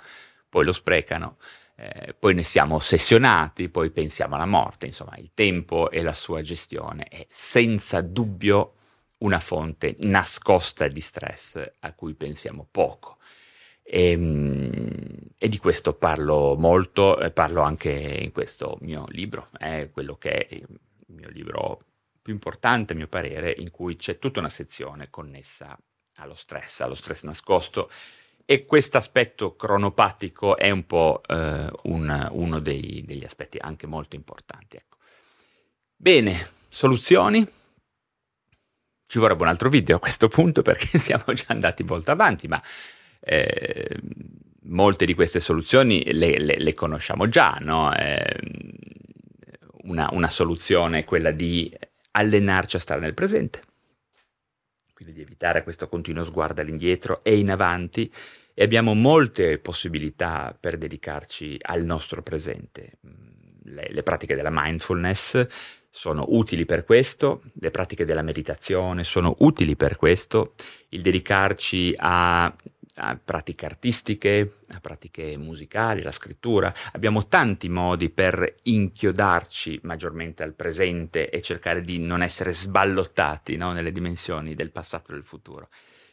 poi 0.48 0.64
lo 0.64 0.72
sprecano. 0.72 1.36
Eh, 1.76 2.16
poi 2.18 2.34
ne 2.34 2.42
siamo 2.42 2.74
ossessionati, 2.74 3.68
poi 3.68 3.90
pensiamo 3.90 4.34
alla 4.34 4.44
morte, 4.44 4.86
insomma 4.86 5.14
il 5.18 5.30
tempo 5.34 5.88
e 5.92 6.02
la 6.02 6.14
sua 6.14 6.42
gestione 6.42 7.04
è 7.04 7.24
senza 7.28 8.00
dubbio 8.00 8.74
una 9.18 9.38
fonte 9.38 9.94
nascosta 10.00 10.88
di 10.88 11.00
stress 11.00 11.62
a 11.78 11.92
cui 11.92 12.14
pensiamo 12.14 12.66
poco. 12.68 13.18
E, 13.86 14.10
ehm, 14.10 14.92
e, 15.36 15.48
di 15.48 15.58
questo 15.58 15.92
parlo 15.92 16.56
molto, 16.56 17.18
parlo 17.34 17.60
anche 17.60 17.90
in 17.90 18.32
questo 18.32 18.78
mio 18.80 19.04
libro, 19.10 19.48
è 19.58 19.90
quello 19.92 20.16
che 20.16 20.46
è 20.46 20.54
il 20.54 20.66
mio 21.08 21.28
libro 21.28 21.84
più 22.22 22.32
importante, 22.32 22.94
a 22.94 22.96
mio 22.96 23.08
parere, 23.08 23.54
in 23.58 23.70
cui 23.70 23.96
c'è 23.96 24.18
tutta 24.18 24.40
una 24.40 24.48
sezione 24.48 25.10
connessa 25.10 25.78
allo 26.16 26.34
stress, 26.34 26.80
allo 26.80 26.94
stress 26.94 27.22
nascosto. 27.24 27.90
E 28.46 28.64
questo 28.66 28.96
aspetto 28.98 29.56
cronopatico 29.56 30.56
è 30.56 30.70
un 30.70 30.86
po' 30.86 31.22
eh, 31.26 31.70
un, 31.82 32.28
uno 32.32 32.58
dei, 32.60 33.02
degli 33.06 33.24
aspetti 33.24 33.58
anche 33.58 33.86
molto 33.86 34.16
importanti. 34.16 34.76
Ecco. 34.76 34.96
Bene, 35.96 36.50
soluzioni? 36.68 37.46
Ci 39.06 39.18
vorrebbe 39.18 39.42
un 39.42 39.48
altro 39.48 39.68
video 39.68 39.96
a 39.96 40.00
questo 40.00 40.28
punto 40.28 40.62
perché 40.62 40.96
siamo 41.00 41.32
già 41.34 41.46
andati 41.48 41.84
molto 41.84 42.10
avanti, 42.10 42.48
ma 42.48 42.62
eh, 43.24 44.00
molte 44.64 45.06
di 45.06 45.14
queste 45.14 45.40
soluzioni 45.40 46.02
le, 46.12 46.38
le, 46.38 46.56
le 46.58 46.74
conosciamo 46.74 47.26
già. 47.26 47.58
No? 47.60 47.94
Eh, 47.94 48.36
una, 49.84 50.08
una 50.12 50.28
soluzione 50.28 51.00
è 51.00 51.04
quella 51.04 51.30
di 51.30 51.74
allenarci 52.12 52.76
a 52.76 52.80
stare 52.80 53.00
nel 53.00 53.14
presente, 53.14 53.60
quindi 54.94 55.14
di 55.14 55.22
evitare 55.22 55.62
questo 55.62 55.88
continuo 55.88 56.24
sguardo 56.24 56.60
all'indietro 56.60 57.22
e 57.22 57.36
in 57.36 57.50
avanti 57.50 58.12
e 58.54 58.62
abbiamo 58.62 58.94
molte 58.94 59.58
possibilità 59.58 60.56
per 60.58 60.78
dedicarci 60.78 61.58
al 61.60 61.84
nostro 61.84 62.22
presente. 62.22 62.98
Le, 63.64 63.88
le 63.90 64.02
pratiche 64.02 64.36
della 64.36 64.50
mindfulness 64.52 65.46
sono 65.90 66.24
utili 66.28 66.64
per 66.64 66.84
questo, 66.84 67.42
le 67.54 67.70
pratiche 67.70 68.04
della 68.04 68.22
meditazione 68.22 69.04
sono 69.04 69.34
utili 69.38 69.74
per 69.74 69.96
questo, 69.96 70.54
il 70.90 71.02
dedicarci 71.02 71.94
a, 71.96 72.54
a 72.96 73.18
pratiche 73.22 73.66
artistiche, 73.66 74.58
a 74.68 74.80
pratiche 74.80 75.36
musicali, 75.36 76.02
la 76.02 76.12
scrittura. 76.12 76.72
Abbiamo 76.92 77.26
tanti 77.26 77.68
modi 77.68 78.10
per 78.10 78.56
inchiodarci 78.62 79.80
maggiormente 79.82 80.42
al 80.42 80.54
presente 80.54 81.30
e 81.30 81.42
cercare 81.42 81.80
di 81.80 81.98
non 81.98 82.22
essere 82.22 82.52
sballottati 82.52 83.56
no, 83.56 83.72
nelle 83.72 83.92
dimensioni 83.92 84.54
del 84.54 84.70
passato 84.70 85.10
e 85.10 85.14
del 85.14 85.24
futuro. 85.24 85.68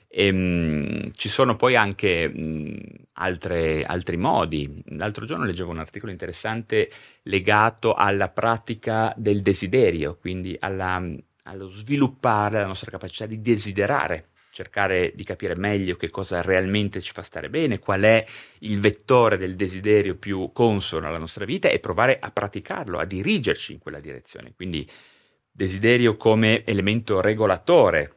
E, 0.07 0.25
ehm, 0.25 0.35
mh, 0.37 1.11
ci 1.13 1.29
sono 1.29 1.55
poi 1.55 1.75
anche 1.75 2.27
mh, 2.27 2.79
altre, 3.13 3.83
altri 3.83 4.17
modi. 4.17 4.83
L'altro 4.89 5.25
giorno 5.25 5.45
leggevo 5.45 5.71
un 5.71 5.79
articolo 5.79 6.11
interessante 6.11 6.89
legato 7.23 7.93
alla 7.93 8.29
pratica 8.29 9.13
del 9.15 9.41
desiderio, 9.41 10.17
quindi 10.17 10.55
alla, 10.59 11.01
allo 11.43 11.69
sviluppare 11.69 12.59
la 12.59 12.67
nostra 12.67 12.89
capacità 12.91 13.25
di 13.27 13.39
desiderare 13.39 14.30
cercare 14.61 15.11
di 15.15 15.23
capire 15.23 15.55
meglio 15.55 15.95
che 15.95 16.11
cosa 16.11 16.41
realmente 16.41 17.01
ci 17.01 17.11
fa 17.11 17.23
stare 17.23 17.49
bene, 17.49 17.79
qual 17.79 18.01
è 18.01 18.23
il 18.59 18.79
vettore 18.79 19.37
del 19.37 19.55
desiderio 19.55 20.15
più 20.15 20.51
consono 20.53 21.07
alla 21.07 21.17
nostra 21.17 21.45
vita 21.45 21.67
e 21.67 21.79
provare 21.79 22.17
a 22.19 22.29
praticarlo, 22.29 22.99
a 22.99 23.05
dirigerci 23.05 23.73
in 23.73 23.79
quella 23.79 23.99
direzione. 23.99 24.53
Quindi 24.55 24.87
desiderio 25.51 26.15
come 26.15 26.63
elemento 26.63 27.21
regolatore 27.21 28.15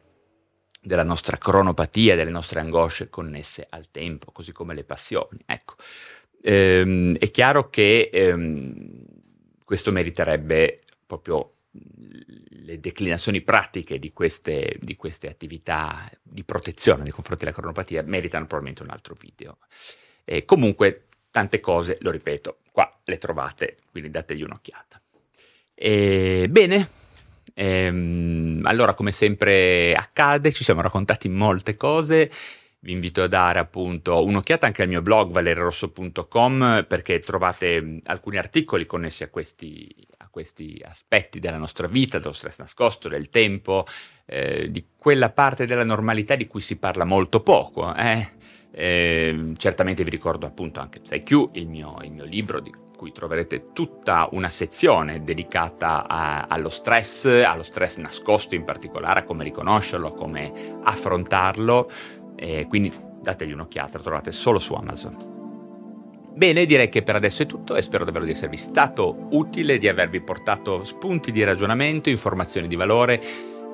della 0.82 1.02
nostra 1.02 1.38
cronopatia, 1.38 2.14
delle 2.14 2.30
nostre 2.30 2.60
angosce 2.60 3.08
connesse 3.08 3.66
al 3.70 3.90
tempo, 3.90 4.30
così 4.30 4.52
come 4.52 4.74
le 4.74 4.84
passioni. 4.84 5.40
Ecco, 5.46 5.76
ehm, 6.42 7.16
è 7.16 7.30
chiaro 7.30 7.70
che 7.70 8.10
ehm, 8.12 9.02
questo 9.64 9.90
meriterebbe 9.90 10.80
proprio 11.06 11.53
le 12.48 12.80
declinazioni 12.80 13.40
pratiche 13.42 13.98
di 13.98 14.12
queste, 14.12 14.76
di 14.80 14.96
queste, 14.96 15.28
attività 15.28 16.10
di 16.22 16.44
protezione 16.44 17.02
nei 17.02 17.12
confronti 17.12 17.44
della 17.44 17.56
cronopatia 17.56 18.02
meritano 18.02 18.46
probabilmente 18.46 18.82
un 18.82 18.90
altro 18.90 19.14
video. 19.18 19.58
E 20.24 20.44
comunque 20.44 21.06
tante 21.30 21.60
cose, 21.60 21.98
lo 22.00 22.10
ripeto, 22.10 22.58
qua 22.70 23.00
le 23.04 23.16
trovate, 23.16 23.78
quindi 23.90 24.10
dategli 24.10 24.42
un'occhiata. 24.42 25.00
E, 25.74 26.46
bene, 26.48 27.02
Ehm, 27.54 28.62
allora, 28.64 28.94
come 28.94 29.12
sempre 29.12 29.94
accade, 29.94 30.52
ci 30.52 30.64
siamo 30.64 30.80
raccontati 30.80 31.28
molte 31.28 31.76
cose. 31.76 32.30
Vi 32.80 32.92
invito 32.92 33.22
a 33.22 33.28
dare 33.28 33.60
appunto 33.60 34.22
un'occhiata 34.24 34.66
anche 34.66 34.82
al 34.82 34.88
mio 34.88 35.00
blog 35.00 35.30
valerosso.com 35.30 36.84
perché 36.86 37.18
trovate 37.20 38.00
alcuni 38.04 38.36
articoli 38.36 38.84
connessi 38.84 39.22
a 39.22 39.30
questi, 39.30 40.06
questi, 40.34 40.82
aspetti 40.84 41.38
della 41.38 41.58
nostra 41.58 41.86
vita, 41.86 42.18
dello 42.18 42.32
stress 42.32 42.58
nascosto, 42.58 43.08
del 43.08 43.28
tempo, 43.28 43.86
eh, 44.26 44.68
di 44.68 44.84
quella 44.96 45.30
parte 45.30 45.64
della 45.64 45.84
normalità 45.84 46.34
di 46.34 46.48
cui 46.48 46.60
si 46.60 46.76
parla 46.76 47.04
molto 47.04 47.40
poco. 47.40 47.94
Eh? 47.94 48.32
Eh, 48.72 49.52
certamente 49.56 50.02
vi 50.02 50.10
ricordo 50.10 50.44
appunto 50.44 50.80
anche 50.80 50.98
PsyQ, 50.98 51.50
il 51.52 51.68
mio, 51.68 51.98
il 52.02 52.10
mio 52.10 52.24
libro 52.24 52.58
di 52.58 52.74
cui 52.96 53.12
troverete 53.12 53.70
tutta 53.72 54.28
una 54.32 54.50
sezione 54.50 55.22
dedicata 55.22 56.08
a, 56.08 56.46
allo 56.48 56.68
stress, 56.68 57.26
allo 57.26 57.62
stress 57.62 57.98
nascosto 57.98 58.56
in 58.56 58.64
particolare, 58.64 59.20
a 59.20 59.22
come 59.22 59.44
riconoscerlo, 59.44 60.08
a 60.08 60.14
come 60.14 60.80
affrontarlo, 60.82 61.88
e 62.34 62.66
quindi 62.66 62.92
dategli 63.20 63.52
un'occhiata, 63.52 63.98
lo 63.98 64.02
trovate 64.02 64.32
solo 64.32 64.58
su 64.58 64.74
Amazon. 64.74 65.33
Bene, 66.36 66.66
direi 66.66 66.88
che 66.88 67.02
per 67.02 67.14
adesso 67.14 67.44
è 67.44 67.46
tutto 67.46 67.76
e 67.76 67.82
spero 67.82 68.04
davvero 68.04 68.24
di 68.24 68.32
esservi 68.32 68.56
stato 68.56 69.28
utile, 69.30 69.78
di 69.78 69.86
avervi 69.86 70.20
portato 70.20 70.82
spunti 70.82 71.30
di 71.30 71.44
ragionamento, 71.44 72.10
informazioni 72.10 72.66
di 72.66 72.74
valore 72.74 73.22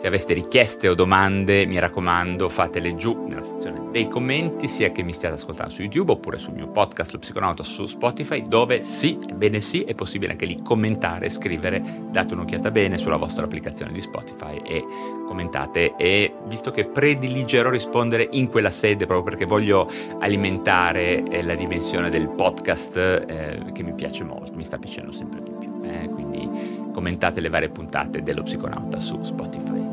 se 0.01 0.07
aveste 0.07 0.33
richieste 0.33 0.89
o 0.89 0.95
domande, 0.95 1.67
mi 1.67 1.79
raccomando, 1.79 2.49
fatele 2.49 2.97
giù 2.97 3.27
nella 3.27 3.43
sezione 3.43 3.91
dei 3.91 4.09
commenti, 4.09 4.67
sia 4.67 4.91
che 4.93 5.03
mi 5.03 5.13
stiate 5.13 5.35
ascoltando 5.35 5.71
su 5.71 5.83
YouTube 5.83 6.13
oppure 6.13 6.39
sul 6.39 6.55
mio 6.55 6.69
podcast 6.69 7.13
Lo 7.13 7.19
Psiconauta 7.19 7.63
su 7.63 7.85
Spotify, 7.85 8.41
dove 8.41 8.83
sì, 8.83 9.19
ebbene 9.29 9.61
sì, 9.61 9.83
è 9.83 9.95
possibile 9.95 10.33
anche 10.33 10.47
lì 10.47 10.57
commentare, 10.65 11.29
scrivere, 11.29 11.83
date 12.09 12.33
un'occhiata 12.33 12.71
bene 12.71 12.97
sulla 12.97 13.19
vostra 13.19 13.45
applicazione 13.45 13.93
di 13.93 14.01
Spotify 14.01 14.63
e 14.65 14.83
commentate. 15.27 15.95
E 15.99 16.33
visto 16.47 16.71
che 16.71 16.87
prediligerò 16.87 17.69
rispondere 17.69 18.27
in 18.31 18.49
quella 18.49 18.71
sede 18.71 19.05
proprio 19.05 19.23
perché 19.25 19.45
voglio 19.45 19.87
alimentare 20.19 21.23
eh, 21.25 21.43
la 21.43 21.55
dimensione 21.55 22.09
del 22.09 22.31
podcast 22.31 22.97
eh, 22.97 23.65
che 23.75 23.83
mi 23.83 23.93
piace 23.93 24.25
molto, 24.25 24.55
mi 24.55 24.65
sta 24.65 24.79
piacendo 24.79 25.13
sempre 25.13 25.43
di 25.43 25.53
più. 25.59 25.69
Eh, 25.85 26.09
quindi 26.09 26.89
commentate 26.91 27.43
le 27.43 27.51
varie 27.51 27.69
puntate 27.69 28.23
dello 28.23 28.45
Psiconauta 28.45 28.99
su 28.99 29.23
Spotify 29.23 29.90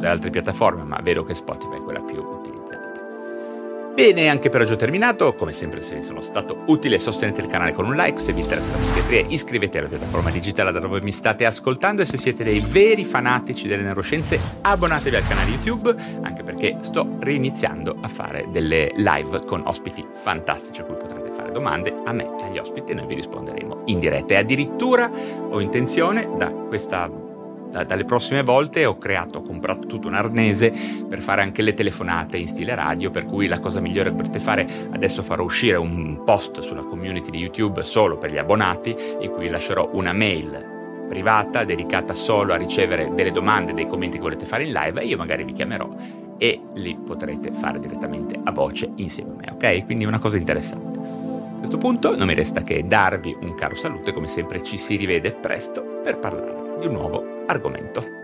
le 0.00 0.08
altre 0.08 0.30
piattaforme, 0.30 0.82
ma 0.82 0.98
vedo 1.02 1.22
che 1.22 1.34
Spotify 1.34 1.76
è 1.76 1.82
quella 1.82 2.00
più 2.00 2.18
utilizzata. 2.18 2.90
Bene, 3.92 4.28
anche 4.28 4.48
per 4.48 4.62
oggi 4.62 4.72
ho 4.72 4.76
terminato. 4.76 5.34
Come 5.34 5.52
sempre, 5.52 5.82
se 5.82 5.94
vi 5.94 6.00
sono 6.00 6.22
stato 6.22 6.62
utile, 6.66 6.98
sostenete 6.98 7.42
il 7.42 7.48
canale 7.48 7.72
con 7.72 7.84
un 7.84 7.94
like. 7.94 8.18
Se 8.18 8.32
vi 8.32 8.40
interessa 8.40 8.72
la 8.72 8.78
psichiatria, 8.78 9.24
iscrivetevi 9.28 9.84
alla 9.84 9.94
piattaforma 9.94 10.30
digitale 10.30 10.72
da 10.72 10.78
dove 10.78 11.02
mi 11.02 11.12
state 11.12 11.44
ascoltando. 11.44 12.00
E 12.00 12.06
se 12.06 12.16
siete 12.16 12.42
dei 12.42 12.60
veri 12.60 13.04
fanatici 13.04 13.66
delle 13.68 13.82
neuroscienze, 13.82 14.38
abbonatevi 14.62 15.16
al 15.16 15.26
canale 15.26 15.50
YouTube, 15.50 15.94
anche 16.22 16.42
perché 16.42 16.78
sto 16.80 17.16
reiniziando 17.18 17.96
a 18.00 18.08
fare 18.08 18.46
delle 18.50 18.92
live 18.96 19.44
con 19.44 19.62
ospiti 19.66 20.02
fantastici 20.10 20.80
a 20.80 20.84
cui 20.84 20.96
potrete 20.96 21.30
fare 21.32 21.52
domande 21.52 21.92
a 22.04 22.12
me 22.12 22.24
e 22.40 22.44
agli 22.44 22.58
ospiti 22.58 22.92
e 22.92 22.94
noi 22.94 23.06
vi 23.06 23.16
risponderemo 23.16 23.82
in 23.86 23.98
diretta. 23.98 24.32
E 24.32 24.36
addirittura 24.38 25.10
ho 25.50 25.60
intenzione 25.60 26.26
da 26.38 26.48
questa 26.48 27.28
da, 27.70 27.84
dalle 27.84 28.04
prossime 28.04 28.42
volte 28.42 28.84
ho 28.84 28.98
creato, 28.98 29.38
ho 29.38 29.42
comprato 29.42 29.86
tutto 29.86 30.08
un 30.08 30.14
arnese 30.14 30.72
per 31.08 31.20
fare 31.20 31.42
anche 31.42 31.62
le 31.62 31.74
telefonate 31.74 32.36
in 32.36 32.48
stile 32.48 32.74
radio, 32.74 33.10
per 33.10 33.24
cui 33.24 33.46
la 33.46 33.60
cosa 33.60 33.80
migliore 33.80 34.10
che 34.10 34.16
potete 34.16 34.40
fare, 34.40 34.66
adesso 34.90 35.22
farò 35.22 35.44
uscire 35.44 35.76
un 35.76 36.22
post 36.24 36.60
sulla 36.60 36.82
community 36.82 37.30
di 37.30 37.38
YouTube 37.38 37.82
solo 37.82 38.18
per 38.18 38.32
gli 38.32 38.38
abbonati, 38.38 38.94
in 39.20 39.30
cui 39.30 39.48
lascerò 39.48 39.90
una 39.92 40.12
mail 40.12 40.78
privata 41.08 41.64
dedicata 41.64 42.14
solo 42.14 42.52
a 42.52 42.56
ricevere 42.56 43.12
delle 43.14 43.32
domande, 43.32 43.74
dei 43.74 43.88
commenti 43.88 44.16
che 44.16 44.22
volete 44.22 44.46
fare 44.46 44.62
in 44.62 44.72
live 44.72 45.00
e 45.00 45.06
io 45.06 45.16
magari 45.16 45.42
vi 45.42 45.52
chiamerò 45.52 45.88
e 46.38 46.60
li 46.74 46.96
potrete 47.04 47.50
fare 47.50 47.80
direttamente 47.80 48.38
a 48.42 48.52
voce 48.52 48.88
insieme 48.96 49.32
a 49.32 49.34
me, 49.34 49.48
ok? 49.52 49.84
Quindi 49.86 50.04
una 50.04 50.20
cosa 50.20 50.36
interessante. 50.36 50.98
A 50.98 51.58
questo 51.58 51.78
punto 51.78 52.16
non 52.16 52.28
mi 52.28 52.34
resta 52.34 52.62
che 52.62 52.86
darvi 52.86 53.36
un 53.42 53.54
caro 53.54 53.74
saluto 53.74 54.10
e 54.10 54.12
come 54.12 54.28
sempre 54.28 54.62
ci 54.62 54.78
si 54.78 54.96
rivede 54.96 55.32
presto 55.32 56.00
per 56.02 56.18
parlare 56.18 56.78
di 56.78 56.86
un 56.86 56.92
nuovo 56.92 57.39
argomento. 57.50 58.19